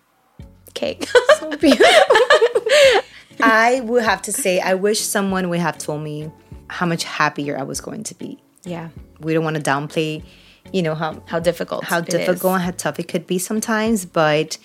Cake. 0.73 1.07
I 3.43 3.81
would 3.83 4.03
have 4.03 4.21
to 4.23 4.31
say, 4.31 4.59
I 4.59 4.75
wish 4.75 4.99
someone 5.01 5.49
would 5.49 5.59
have 5.59 5.77
told 5.77 6.03
me 6.03 6.31
how 6.69 6.85
much 6.85 7.03
happier 7.03 7.57
I 7.57 7.63
was 7.63 7.81
going 7.81 8.03
to 8.03 8.15
be. 8.15 8.37
yeah. 8.63 8.89
We 9.19 9.33
don't 9.35 9.43
want 9.43 9.55
to 9.55 9.61
downplay, 9.61 10.23
you 10.73 10.81
know, 10.81 10.95
how 10.95 11.21
How 11.27 11.39
difficult. 11.39 11.83
how 11.83 12.01
difficult 12.01 12.37
is. 12.37 12.45
and 12.55 12.63
how 12.63 12.71
tough 12.71 12.99
it 12.99 13.07
could 13.07 13.27
be 13.27 13.37
sometimes, 13.37 14.05
but 14.05 14.57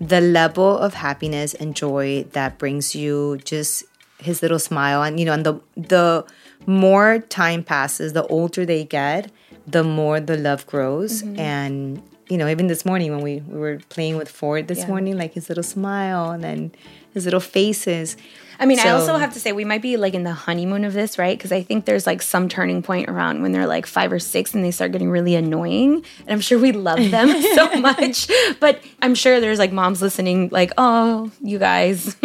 the 0.00 0.20
level 0.20 0.78
of 0.78 0.94
happiness 0.94 1.52
and 1.54 1.74
joy 1.74 2.24
that 2.32 2.58
brings 2.58 2.94
you 2.94 3.38
just 3.44 3.82
his 4.18 4.40
little 4.40 4.60
smile 4.60 5.02
and 5.02 5.18
you 5.18 5.26
know 5.26 5.32
and 5.32 5.44
the 5.44 5.54
the 5.76 6.24
more 6.66 7.18
time 7.18 7.64
passes, 7.64 8.12
the 8.12 8.24
older 8.28 8.64
they 8.64 8.84
get, 8.84 9.32
the 9.66 9.82
more 9.82 10.20
the 10.20 10.36
love 10.36 10.64
grows 10.68 11.22
Mm-hmm. 11.22 11.40
and 11.40 12.02
you 12.28 12.38
know, 12.38 12.48
even 12.48 12.66
this 12.68 12.84
morning 12.86 13.10
when 13.14 13.22
we, 13.22 13.40
we 13.40 13.58
were 13.58 13.78
playing 13.90 14.16
with 14.16 14.28
Ford 14.30 14.66
this 14.68 14.78
Yeah. 14.80 14.88
morning, 14.88 15.18
like 15.18 15.34
his 15.34 15.48
little 15.48 15.64
smile 15.64 16.30
and 16.30 16.42
then 16.42 16.72
his 17.12 17.24
little 17.26 17.40
faces. 17.40 18.16
I 18.58 18.66
mean, 18.66 18.78
I 18.78 18.90
also 18.90 19.16
have 19.18 19.32
to 19.34 19.40
say 19.40 19.52
we 19.52 19.64
might 19.64 19.82
be 19.82 19.96
like 19.96 20.14
in 20.14 20.22
the 20.22 20.32
honeymoon 20.32 20.84
of 20.84 20.92
this, 20.92 21.18
right? 21.18 21.36
Because 21.36 21.50
I 21.52 21.62
think 21.62 21.84
there's 21.86 22.06
like 22.06 22.22
some 22.22 22.48
turning 22.48 22.82
point 22.82 23.08
around 23.08 23.42
when 23.42 23.50
they're 23.52 23.66
like 23.66 23.84
five 23.84 24.12
or 24.12 24.18
six 24.20 24.54
and 24.54 24.64
they 24.64 24.70
start 24.70 24.92
getting 24.92 25.10
really 25.10 25.34
annoying. 25.34 26.04
And 26.20 26.30
I'm 26.30 26.40
sure 26.40 26.58
we 26.58 26.70
love 26.72 27.10
them 27.10 27.28
so 27.54 27.74
much, 27.80 28.28
but 28.60 28.80
I'm 29.02 29.14
sure 29.16 29.40
there's 29.40 29.58
like 29.58 29.72
moms 29.72 30.00
listening, 30.00 30.48
like, 30.50 30.70
oh, 30.78 31.30
you 31.40 31.58
guys. 31.58 32.16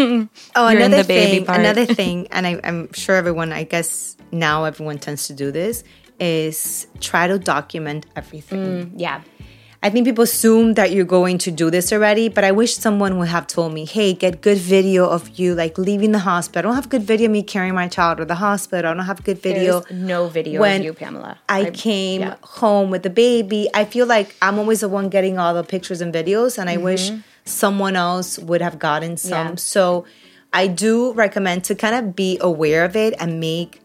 Oh, 0.56 0.68
another 0.68 1.04
thing, 1.04 1.46
part. 1.46 1.60
another 1.60 1.86
thing, 2.00 2.28
and 2.32 2.46
I, 2.48 2.60
I'm 2.64 2.92
sure 2.94 3.16
everyone, 3.16 3.52
I 3.52 3.64
guess 3.64 4.16
now 4.32 4.66
everyone 4.66 4.98
tends 5.00 5.28
to 5.28 5.34
do 5.34 5.52
this, 5.52 5.84
is 6.20 6.88
try 7.00 7.28
to 7.28 7.40
document 7.40 8.06
everything. 8.16 8.60
Mm, 8.60 8.92
yeah. 8.98 9.22
I 9.82 9.90
think 9.90 10.06
people 10.06 10.26
assume 10.26 10.74
that 10.74 10.92
you're 10.92 11.06
going 11.06 11.38
to 11.38 11.52
do 11.52 11.72
this 11.72 11.94
already, 11.94 12.28
but 12.28 12.44
I 12.44 12.52
wish 12.52 12.76
someone 12.76 13.18
would 13.18 13.30
have 13.30 13.48
told 13.48 13.74
me, 13.74 13.86
hey, 13.86 14.14
get 14.14 14.42
good 14.42 14.58
video 14.58 15.08
of 15.08 15.40
you 15.40 15.56
like 15.56 15.78
leaving 15.78 16.12
the 16.12 16.20
hospital. 16.20 16.60
I 16.60 16.62
don't 16.64 16.76
have 16.76 16.90
good 16.90 17.04
video 17.04 17.28
of 17.28 17.32
me 17.32 17.44
carrying 17.44 17.76
my 17.76 17.88
child 17.88 18.18
to 18.18 18.26
the 18.26 18.36
hospital. 18.36 18.92
I 18.92 18.94
don't 18.94 19.06
have 19.06 19.24
good 19.24 19.42
video. 19.42 19.80
There's 19.80 20.02
no 20.02 20.28
video 20.28 20.60
when 20.60 20.82
of 20.82 20.86
you, 20.86 20.94
Pamela. 20.94 21.38
I, 21.48 21.70
came 21.70 22.22
yeah. 22.22 22.36
home 22.42 22.90
with 22.90 23.04
the 23.04 23.10
baby. 23.10 23.70
I 23.74 23.86
feel 23.86 24.06
like 24.06 24.36
I'm 24.42 24.60
always 24.60 24.82
the 24.82 24.90
one 24.90 25.08
getting 25.08 25.40
all 25.40 25.54
the 25.54 25.64
pictures 25.64 26.02
and 26.02 26.14
videos, 26.14 26.58
and 26.58 26.70
I 26.70 26.76
wish 26.76 27.12
someone 27.46 27.96
else 27.96 28.38
would 28.38 28.62
have 28.62 28.80
gotten 28.80 29.16
some. 29.16 29.32
Mm-hmm. 29.32 29.50
Yeah. 29.52 29.56
So 29.56 30.06
I 30.52 30.68
do 30.68 31.14
recommend 31.14 31.64
to 31.66 31.76
kind 31.76 31.96
of 31.96 32.18
be 32.18 32.38
aware 32.42 32.84
of 32.84 32.98
it 32.98 33.14
and 33.18 33.40
make 33.40 33.80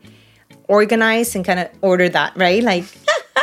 organize 0.66 1.37
and 1.37 1.44
kind 1.44 1.61
of 1.61 1.68
order 1.83 2.09
that, 2.09 2.37
right? 2.37 2.62
Like 2.64 2.85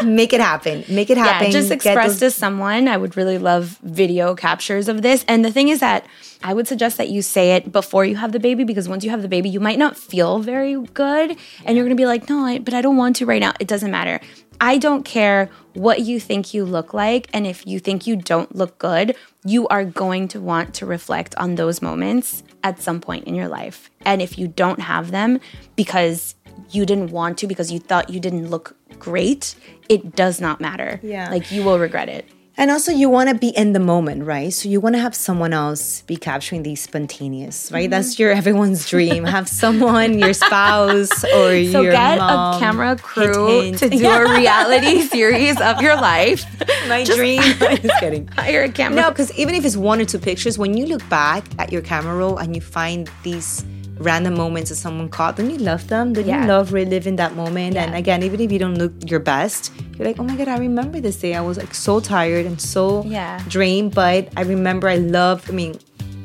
make 0.03 0.33
it 0.33 0.39
happen. 0.41 0.83
Make 0.89 1.09
it 1.09 1.17
happen. 1.17 1.47
Yeah, 1.47 1.53
just 1.53 1.71
express 1.71 2.19
those- 2.19 2.19
to 2.19 2.31
someone. 2.31 2.87
I 2.87 2.97
would 2.97 3.17
really 3.17 3.37
love 3.37 3.77
video 3.83 4.35
captures 4.35 4.87
of 4.87 5.01
this. 5.01 5.25
And 5.27 5.43
the 5.43 5.51
thing 5.51 5.69
is 5.69 5.79
that 5.79 6.05
I 6.43 6.53
would 6.53 6.67
suggest 6.67 6.97
that 6.97 7.09
you 7.09 7.21
say 7.21 7.55
it 7.55 7.71
before 7.71 8.03
you 8.05 8.15
have 8.15 8.31
the 8.31 8.39
baby 8.39 8.63
because 8.63 8.89
once 8.89 9.03
you 9.03 9.09
have 9.11 9.21
the 9.21 9.27
baby, 9.27 9.49
you 9.49 9.59
might 9.59 9.77
not 9.77 9.97
feel 9.97 10.39
very 10.39 10.75
good. 10.93 11.37
And 11.65 11.75
you're 11.75 11.85
going 11.85 11.95
to 11.95 12.01
be 12.01 12.07
like, 12.07 12.29
no, 12.29 12.45
I, 12.45 12.59
but 12.59 12.73
I 12.73 12.81
don't 12.81 12.97
want 12.97 13.17
to 13.17 13.25
right 13.25 13.41
now. 13.41 13.53
It 13.59 13.67
doesn't 13.67 13.91
matter. 13.91 14.19
I 14.59 14.77
don't 14.77 15.03
care 15.03 15.49
what 15.73 16.01
you 16.01 16.19
think 16.19 16.53
you 16.53 16.65
look 16.65 16.93
like. 16.93 17.27
And 17.33 17.47
if 17.47 17.65
you 17.65 17.79
think 17.79 18.05
you 18.05 18.15
don't 18.15 18.55
look 18.55 18.77
good, 18.77 19.15
you 19.43 19.67
are 19.69 19.83
going 19.83 20.27
to 20.29 20.39
want 20.39 20.75
to 20.75 20.85
reflect 20.85 21.33
on 21.35 21.55
those 21.55 21.81
moments 21.81 22.43
at 22.63 22.79
some 22.79 23.01
point 23.01 23.25
in 23.25 23.33
your 23.33 23.47
life. 23.47 23.89
And 24.05 24.21
if 24.21 24.37
you 24.37 24.47
don't 24.47 24.79
have 24.81 25.09
them 25.09 25.39
because 25.75 26.35
you 26.69 26.85
didn't 26.85 27.11
want 27.11 27.37
to, 27.39 27.47
because 27.47 27.71
you 27.71 27.79
thought 27.79 28.09
you 28.09 28.19
didn't 28.19 28.49
look 28.49 28.75
great, 28.99 29.55
it 29.89 30.15
does 30.15 30.39
not 30.39 30.61
matter. 30.61 30.99
Yeah. 31.03 31.29
Like 31.29 31.51
you 31.51 31.63
will 31.63 31.79
regret 31.79 32.09
it. 32.09 32.25
And 32.57 32.69
also, 32.69 32.91
you 32.91 33.09
want 33.09 33.29
to 33.29 33.35
be 33.35 33.47
in 33.49 33.71
the 33.71 33.79
moment, 33.79 34.25
right? 34.25 34.51
So 34.51 34.67
you 34.67 34.81
want 34.81 34.95
to 34.95 35.01
have 35.01 35.15
someone 35.15 35.53
else 35.53 36.01
be 36.01 36.17
capturing 36.17 36.63
these 36.63 36.81
spontaneous, 36.81 37.71
right? 37.71 37.85
Mm-hmm. 37.85 37.91
That's 37.91 38.19
your 38.19 38.31
everyone's 38.31 38.87
dream. 38.89 39.23
have 39.23 39.47
someone, 39.63 40.19
your 40.19 40.33
spouse, 40.33 41.23
or 41.23 41.55
your. 41.55 41.71
So 41.71 41.81
your 41.81 41.93
get 41.93 42.17
mom. 42.19 42.55
a 42.55 42.59
camera 42.59 42.97
crew 42.97 43.47
hint, 43.61 43.77
to 43.79 43.89
do 43.89 44.05
a 44.05 44.29
reality 44.37 45.01
series 45.01 45.59
of 45.61 45.81
your 45.81 45.95
life. 45.95 46.45
My 46.89 47.05
dream. 47.05 47.41
Just 47.41 47.99
kidding. 47.99 48.27
Hire 48.27 48.63
a 48.63 48.69
camera. 48.69 49.01
No, 49.01 49.09
because 49.09 49.31
even 49.39 49.55
if 49.55 49.63
it's 49.63 49.77
one 49.77 50.01
or 50.01 50.05
two 50.05 50.19
pictures, 50.19 50.57
when 50.59 50.75
you 50.75 50.85
look 50.85 51.07
back 51.07 51.45
at 51.57 51.71
your 51.71 51.81
camera 51.81 52.15
roll 52.15 52.37
and 52.37 52.53
you 52.53 52.61
find 52.61 53.09
these 53.23 53.63
random 54.01 54.35
moments 54.35 54.69
that 54.69 54.75
someone 54.77 55.09
caught, 55.09 55.35
don't 55.37 55.49
you 55.49 55.57
love 55.57 55.87
them? 55.87 56.13
Don't 56.13 56.25
Yeah. 56.27 56.41
you 56.41 56.47
love 56.47 56.73
reliving 56.73 57.15
that 57.17 57.35
moment? 57.35 57.75
And 57.77 57.95
again, 57.95 58.23
even 58.23 58.39
if 58.41 58.51
you 58.51 58.59
don't 58.59 58.75
look 58.77 58.91
your 59.05 59.19
best, 59.19 59.71
you're 59.97 60.07
like, 60.07 60.19
oh 60.19 60.23
my 60.23 60.35
god, 60.35 60.47
I 60.47 60.57
remember 60.57 60.99
this 60.99 61.17
day. 61.17 61.35
I 61.35 61.41
was 61.41 61.57
like 61.57 61.73
so 61.73 61.99
tired 61.99 62.45
and 62.45 62.59
so 62.59 63.03
Yeah. 63.05 63.39
drained, 63.47 63.93
but 63.93 64.27
I 64.35 64.41
remember 64.41 64.89
I 64.89 64.95
loved. 64.97 65.49
I 65.49 65.53
mean, 65.53 65.77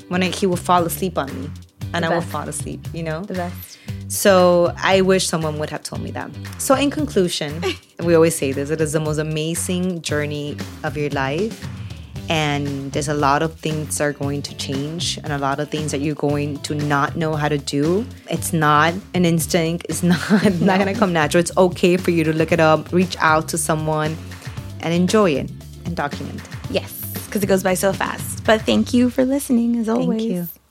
when 0.08 0.22
I, 0.22 0.26
he 0.30 0.46
would 0.46 0.58
fall 0.60 0.84
asleep 0.84 1.18
on 1.18 1.28
me, 1.40 1.50
and 1.94 2.04
I 2.04 2.08
would 2.14 2.24
fall 2.24 2.48
asleep. 2.48 2.80
You 2.92 3.02
know, 3.02 3.22
the 3.22 3.34
best. 3.34 3.78
so 4.08 4.72
I 4.82 5.00
wish 5.00 5.26
someone 5.26 5.58
would 5.58 5.70
have 5.70 5.82
told 5.82 6.02
me 6.02 6.10
that. 6.12 6.30
So 6.58 6.74
in 6.74 6.90
conclusion, 6.90 7.62
we 8.04 8.14
always 8.14 8.36
say 8.36 8.52
this: 8.52 8.70
it 8.70 8.80
is 8.80 8.92
the 8.92 9.00
most 9.00 9.18
amazing 9.18 10.02
journey 10.02 10.56
of 10.84 10.96
your 10.96 11.10
life, 11.10 11.56
and 12.28 12.92
there's 12.92 13.08
a 13.08 13.14
lot 13.14 13.42
of 13.42 13.54
things 13.54 13.98
that 13.98 14.04
are 14.04 14.12
going 14.12 14.42
to 14.42 14.56
change, 14.56 15.18
and 15.18 15.32
a 15.32 15.38
lot 15.38 15.60
of 15.60 15.70
things 15.70 15.92
that 15.92 16.00
you're 16.00 16.14
going 16.14 16.58
to 16.62 16.74
not 16.74 17.16
know 17.16 17.34
how 17.34 17.48
to 17.48 17.58
do. 17.58 18.06
It's 18.30 18.52
not 18.52 18.94
an 19.14 19.24
instinct. 19.24 19.86
It's 19.88 20.02
not 20.12 20.20
not 20.60 20.78
gonna 20.78 20.94
come 20.94 21.12
natural. 21.12 21.40
It's 21.40 21.56
okay 21.56 21.96
for 21.96 22.10
you 22.10 22.24
to 22.24 22.32
look 22.32 22.52
it 22.52 22.60
up, 22.60 22.92
reach 22.92 23.16
out 23.20 23.48
to 23.48 23.58
someone, 23.58 24.16
and 24.80 24.92
enjoy 24.92 25.32
it 25.32 25.50
and 25.84 25.96
document. 25.96 26.40
it. 26.40 26.70
Yes, 26.70 27.12
because 27.26 27.42
it 27.42 27.46
goes 27.46 27.62
by 27.62 27.74
so 27.74 27.92
fast. 27.92 28.44
But 28.44 28.62
thank 28.62 28.92
you 28.94 29.10
for 29.10 29.24
listening 29.24 29.76
as 29.76 29.88
always. 29.88 30.20
Thank 30.20 30.32
you. 30.32 30.65